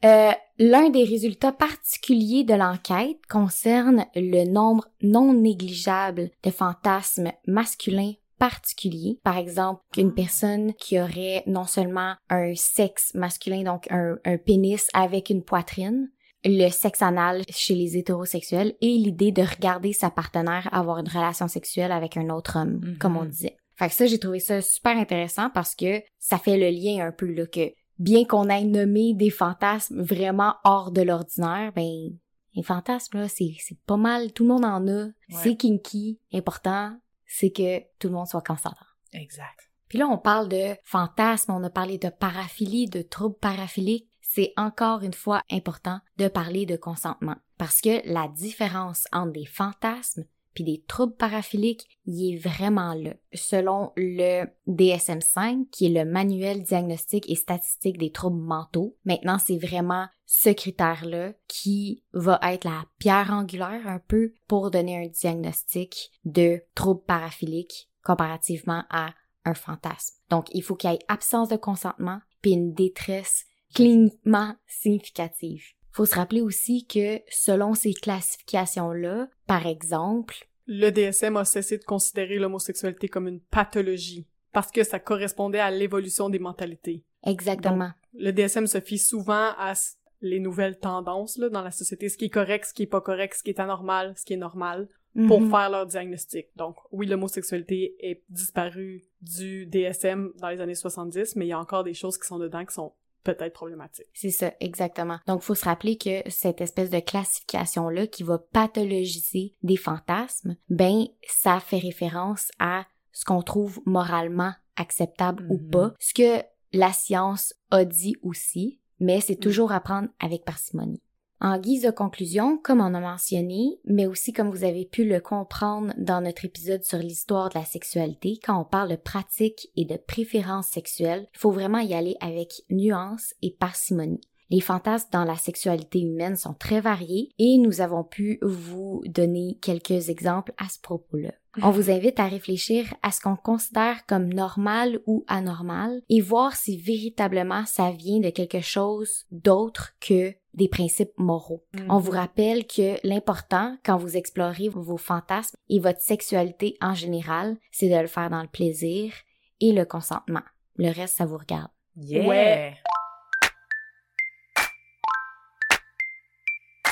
Euh, 0.06 0.32
L'un 0.60 0.90
des 0.90 1.04
résultats 1.04 1.52
particuliers 1.52 2.46
de 2.46 2.54
l'enquête 2.54 3.18
concerne 3.30 4.06
le 4.16 4.50
nombre 4.50 4.88
non 5.02 5.34
négligeable 5.34 6.32
de 6.46 6.50
fantasmes 6.50 7.34
masculins 7.48 8.14
particuliers. 8.38 9.20
Par 9.26 9.38
exemple, 9.38 9.82
qu'une 9.92 10.14
personne 10.14 10.74
qui 10.76 11.02
aurait 11.02 11.44
non 11.48 11.66
seulement 11.66 12.16
un 12.30 12.56
sexe 12.56 13.14
masculin, 13.14 13.64
donc 13.64 13.92
un, 13.92 14.16
un 14.24 14.38
pénis 14.38 14.88
avec 14.94 15.30
une 15.30 15.44
poitrine, 15.44 16.10
le 16.46 16.70
sexe 16.70 17.02
anal 17.02 17.44
chez 17.50 17.76
les 17.76 17.98
hétérosexuels 17.98 18.76
et 18.82 18.88
l'idée 18.98 19.32
de 19.32 19.42
regarder 19.42 19.94
sa 19.94 20.10
partenaire 20.10 20.70
avoir 20.72 21.00
une 21.00 21.08
relation 21.10 21.48
sexuelle 21.48 21.92
avec 21.92 22.16
un 22.18 22.30
autre 22.30 22.58
homme, 22.58 22.80
Mhm. 22.84 22.98
comme 22.98 23.18
on 23.18 23.26
disait. 23.26 23.58
Fait 23.76 23.88
que 23.90 23.94
ça, 23.94 24.06
j'ai 24.06 24.20
trouvé 24.20 24.40
ça 24.40 24.62
super 24.62 24.98
intéressant 24.98 25.50
parce 25.50 25.76
que 25.76 26.02
ça 26.18 26.38
fait 26.38 26.58
le 26.58 26.70
lien 26.70 27.06
un 27.06 27.12
peu, 27.12 27.28
là, 27.32 27.46
que 27.46 27.72
bien 27.98 28.26
qu'on 28.26 28.50
ait 28.50 28.64
nommé 28.64 29.14
des 29.14 29.30
fantasmes 29.30 30.02
vraiment 30.02 30.56
hors 30.64 30.92
de 30.92 31.02
l'ordinaire, 31.02 31.72
ben, 31.76 32.12
les 32.56 32.64
fantasmes, 32.64 33.20
là, 33.20 33.28
c'est, 33.28 33.54
pas 33.86 33.98
mal, 33.98 34.32
tout 34.34 34.44
le 34.44 34.50
monde 34.50 34.66
en 34.66 34.86
a, 34.88 35.08
c'est 35.30 35.56
kinky, 35.56 36.20
important, 36.34 36.98
c'est 37.26 37.52
que 37.52 37.80
tout 38.00 38.08
le 38.08 38.14
monde 38.16 38.28
soit 38.28 38.42
consentant. 38.42 38.76
Exact. 39.14 39.70
Puis 39.88 39.98
là, 39.98 40.08
on 40.08 40.18
parle 40.18 40.50
de 40.50 40.76
fantasmes, 40.84 41.52
on 41.52 41.64
a 41.64 41.70
parlé 41.70 41.98
de 41.98 42.10
paraphilie, 42.10 42.88
de 42.88 43.02
troubles 43.02 43.38
paraphiliques. 43.40 44.09
C'est 44.32 44.54
encore 44.58 45.02
une 45.02 45.14
fois 45.14 45.42
important 45.50 46.00
de 46.18 46.28
parler 46.28 46.68
de 46.68 46.76
consentement. 46.76 47.36
Parce 47.58 47.82
que 47.82 48.08
la 48.08 48.28
différence 48.28 49.06
entre 49.12 49.32
des 49.32 49.46
fantasmes 49.46 50.24
puis 50.54 50.64
des 50.64 50.84
troubles 50.88 51.16
paraphiliques, 51.16 51.88
il 52.06 52.34
est 52.34 52.38
vraiment 52.38 52.94
là. 52.94 53.14
Selon 53.34 53.92
le 53.96 54.46
DSM-5, 54.68 55.70
qui 55.72 55.88
est 55.88 56.04
le 56.04 56.10
manuel 56.10 56.62
diagnostique 56.62 57.30
et 57.30 57.36
statistique 57.36 57.98
des 57.98 58.12
troubles 58.12 58.42
mentaux, 58.42 58.96
maintenant 59.04 59.40
c'est 59.40 59.58
vraiment 59.58 60.08
ce 60.28 60.50
critère-là 60.50 61.34
qui 61.48 62.04
va 62.14 62.40
être 62.44 62.66
la 62.66 62.86
pierre 63.00 63.32
angulaire 63.32 63.88
un 63.88 64.00
peu 64.00 64.34
pour 64.48 64.70
donner 64.70 65.06
un 65.06 65.08
diagnostic 65.08 66.12
de 66.26 66.62
troubles 66.76 67.04
paraphiliques 67.04 67.90
comparativement 68.04 68.84
à 68.92 69.14
un 69.46 69.56
fantasme. 69.56 70.16
Donc, 70.30 70.48
il 70.54 70.62
faut 70.62 70.76
qu'il 70.76 70.92
y 70.92 70.94
ait 70.94 71.00
absence 71.08 71.50
de 71.50 71.56
consentement 71.56 72.20
puis 72.42 72.52
une 72.52 72.74
détresse 72.74 73.46
cliniquement 73.74 74.56
significative. 74.68 75.64
Faut 75.92 76.06
se 76.06 76.16
rappeler 76.16 76.42
aussi 76.42 76.86
que 76.86 77.20
selon 77.30 77.74
ces 77.74 77.94
classifications-là, 77.94 79.28
par 79.48 79.66
exemple, 79.68 80.48
Le 80.66 80.92
DSM 80.92 81.36
a 81.38 81.46
cessé 81.46 81.78
de 81.78 81.84
considérer 81.84 82.38
l'homosexualité 82.38 83.08
comme 83.10 83.28
une 83.28 83.40
pathologie 83.40 84.28
parce 84.52 84.72
que 84.72 84.84
ça 84.84 85.00
correspondait 85.00 85.60
à 85.60 85.72
l'évolution 85.72 86.30
des 86.30 86.40
mentalités. 86.40 87.04
exactement. 87.26 87.92
Le 88.14 88.32
DSM 88.32 88.66
se 88.68 88.80
fie 88.80 88.98
souvent 88.98 89.52
à 89.58 89.74
les 90.22 90.40
nouvelles 90.40 90.78
tendances 90.80 91.38
là, 91.38 91.50
dans 91.50 91.62
la 91.62 91.72
société, 91.72 92.10
ce 92.10 92.18
qui 92.18 92.26
est 92.26 92.30
correct, 92.30 92.66
ce 92.66 92.74
qui 92.74 92.84
est 92.84 92.88
pas 92.88 93.02
correct, 93.02 93.36
ce 93.36 93.44
qui 93.44 93.52
est 93.52 93.60
anormal, 93.60 94.14
ce 94.18 94.26
qui 94.26 94.34
est 94.34 94.38
normal, 94.38 94.88
pour 95.28 95.42
Mhm. 95.42 95.50
faire 95.50 95.70
leur 95.70 95.86
diagnostic. 95.86 96.48
Donc, 96.56 96.76
oui, 96.92 97.08
l'homosexualité 97.08 97.96
est 98.00 98.24
disparue 98.30 99.04
du 99.22 99.66
DSM 99.66 100.32
dans 100.40 100.50
les 100.50 100.60
années 100.60 100.76
70, 100.76 101.36
mais 101.36 101.46
il 101.46 101.50
y 101.50 101.54
a 101.54 101.60
encore 101.60 101.84
des 101.84 101.94
choses 101.94 102.18
qui 102.18 102.28
sont 102.28 102.38
dedans 102.40 102.66
qui 102.66 102.74
sont 102.74 102.94
peut-être 103.34 103.54
problématiques. 103.54 104.08
C'est 104.14 104.30
ça, 104.32 104.52
exactement. 104.60 105.20
Donc, 105.28 105.42
faut 105.42 105.56
se 105.56 105.66
rappeler 105.66 105.98
que 105.98 106.22
cette 106.30 106.62
espèce 106.62 106.90
de 106.90 107.00
classification-là 107.00 108.08
qui 108.08 108.24
va 108.24 108.38
pathologiser 108.40 109.54
des 109.64 109.78
fantasmes, 109.78 110.56
ben, 110.70 111.06
ça 111.28 111.60
fait 111.60 111.78
référence 111.80 112.50
à 112.60 112.86
ce 113.12 113.26
qu'on 113.26 113.42
trouve 113.42 113.82
moralement 113.86 114.54
acceptable 114.76 115.46
ou 115.50 115.58
Mhm. 115.58 115.70
pas, 115.70 115.94
ce 116.00 116.14
que 116.14 116.44
la 116.74 116.94
science 116.94 117.54
a 117.72 117.84
dit 117.86 118.16
aussi, 118.22 118.80
mais 119.00 119.22
c'est 119.22 119.36
toujours 119.36 119.72
à 119.72 119.80
prendre 119.80 120.10
avec 120.20 120.46
parcimonie. 120.46 121.02
En 121.42 121.58
guise 121.58 121.84
de 121.84 121.92
conclusion, 121.92 122.58
comme 122.58 122.82
on 122.82 122.94
a 122.94 123.00
mentionné, 123.00 123.80
mais 123.86 124.08
aussi 124.08 124.34
comme 124.34 124.50
vous 124.50 124.66
avez 124.66 124.86
pu 124.86 125.06
le 125.06 125.22
comprendre 125.22 125.94
dans 125.98 126.20
notre 126.20 126.44
épisode 126.44 126.84
sur 126.84 126.98
l'histoire 126.98 127.48
de 127.48 127.58
la 127.58 127.64
sexualité, 127.64 128.38
quand 128.44 128.60
on 128.60 128.66
parle 128.66 128.90
de 128.90 128.98
pratique 128.98 129.70
et 129.78 129.86
de 129.86 129.96
préférences 129.96 130.68
sexuelles, 130.68 131.28
il 131.34 131.40
faut 131.40 131.52
vraiment 131.52 131.80
y 131.80 131.94
aller 131.94 132.18
avec 132.20 132.64
nuance 132.70 133.34
et 133.42 133.52
parcimonie. 133.52 134.20
Les 134.50 134.62
fantasmes 134.62 135.10
dans 135.12 135.26
la 135.26 135.38
sexualité 135.38 136.02
humaine 136.02 136.36
sont 136.36 136.56
très 136.56 136.82
variés 136.82 137.30
et 137.38 137.58
nous 137.58 137.82
avons 137.82 138.04
pu 138.04 138.40
vous 138.42 139.02
donner 139.06 139.58
quelques 139.62 140.10
exemples 140.10 140.54
à 140.58 140.68
ce 140.68 140.80
propos-là. 140.82 141.32
On 141.62 141.72
vous 141.72 141.92
invite 141.92 142.20
à 142.20 142.28
réfléchir 142.28 142.94
à 143.04 143.12
ce 143.12 143.22
qu'on 143.22 143.36
considère 143.36 144.06
comme 144.08 144.32
normal 144.34 145.02
ou 145.06 145.24
anormal 145.28 146.02
et 146.10 146.22
voir 146.22 146.56
si 146.56 146.78
véritablement 146.78 147.66
ça 147.66 147.92
vient 147.92 148.20
de 148.20 148.30
quelque 148.30 148.62
chose 148.62 149.26
d'autre 149.32 149.94
que 150.00 150.34
des 150.54 150.68
principes 150.68 151.18
moraux. 151.18 151.64
On 151.90 152.00
vous 152.00 152.12
rappelle 152.12 152.66
que 152.66 152.96
l'important 153.08 153.78
quand 153.84 153.98
vous 153.98 154.18
explorez 154.18 154.70
vos 154.70 154.98
fantasmes 154.98 155.56
et 155.70 155.80
votre 155.80 156.02
sexualité 156.02 156.78
en 156.82 156.94
général, 156.94 157.58
c'est 157.72 157.90
de 157.90 157.96
le 157.96 158.08
faire 158.08 158.30
dans 158.30 158.42
le 158.42 158.48
plaisir 158.48 159.14
et 159.62 159.72
le 159.72 159.86
consentement. 159.86 160.44
Le 160.78 160.92
reste, 160.92 161.18
ça 161.18 161.26
vous 161.26 161.38
regarde. 161.38 161.70
Yeah! 161.96 162.28
Ouais. 162.28 162.78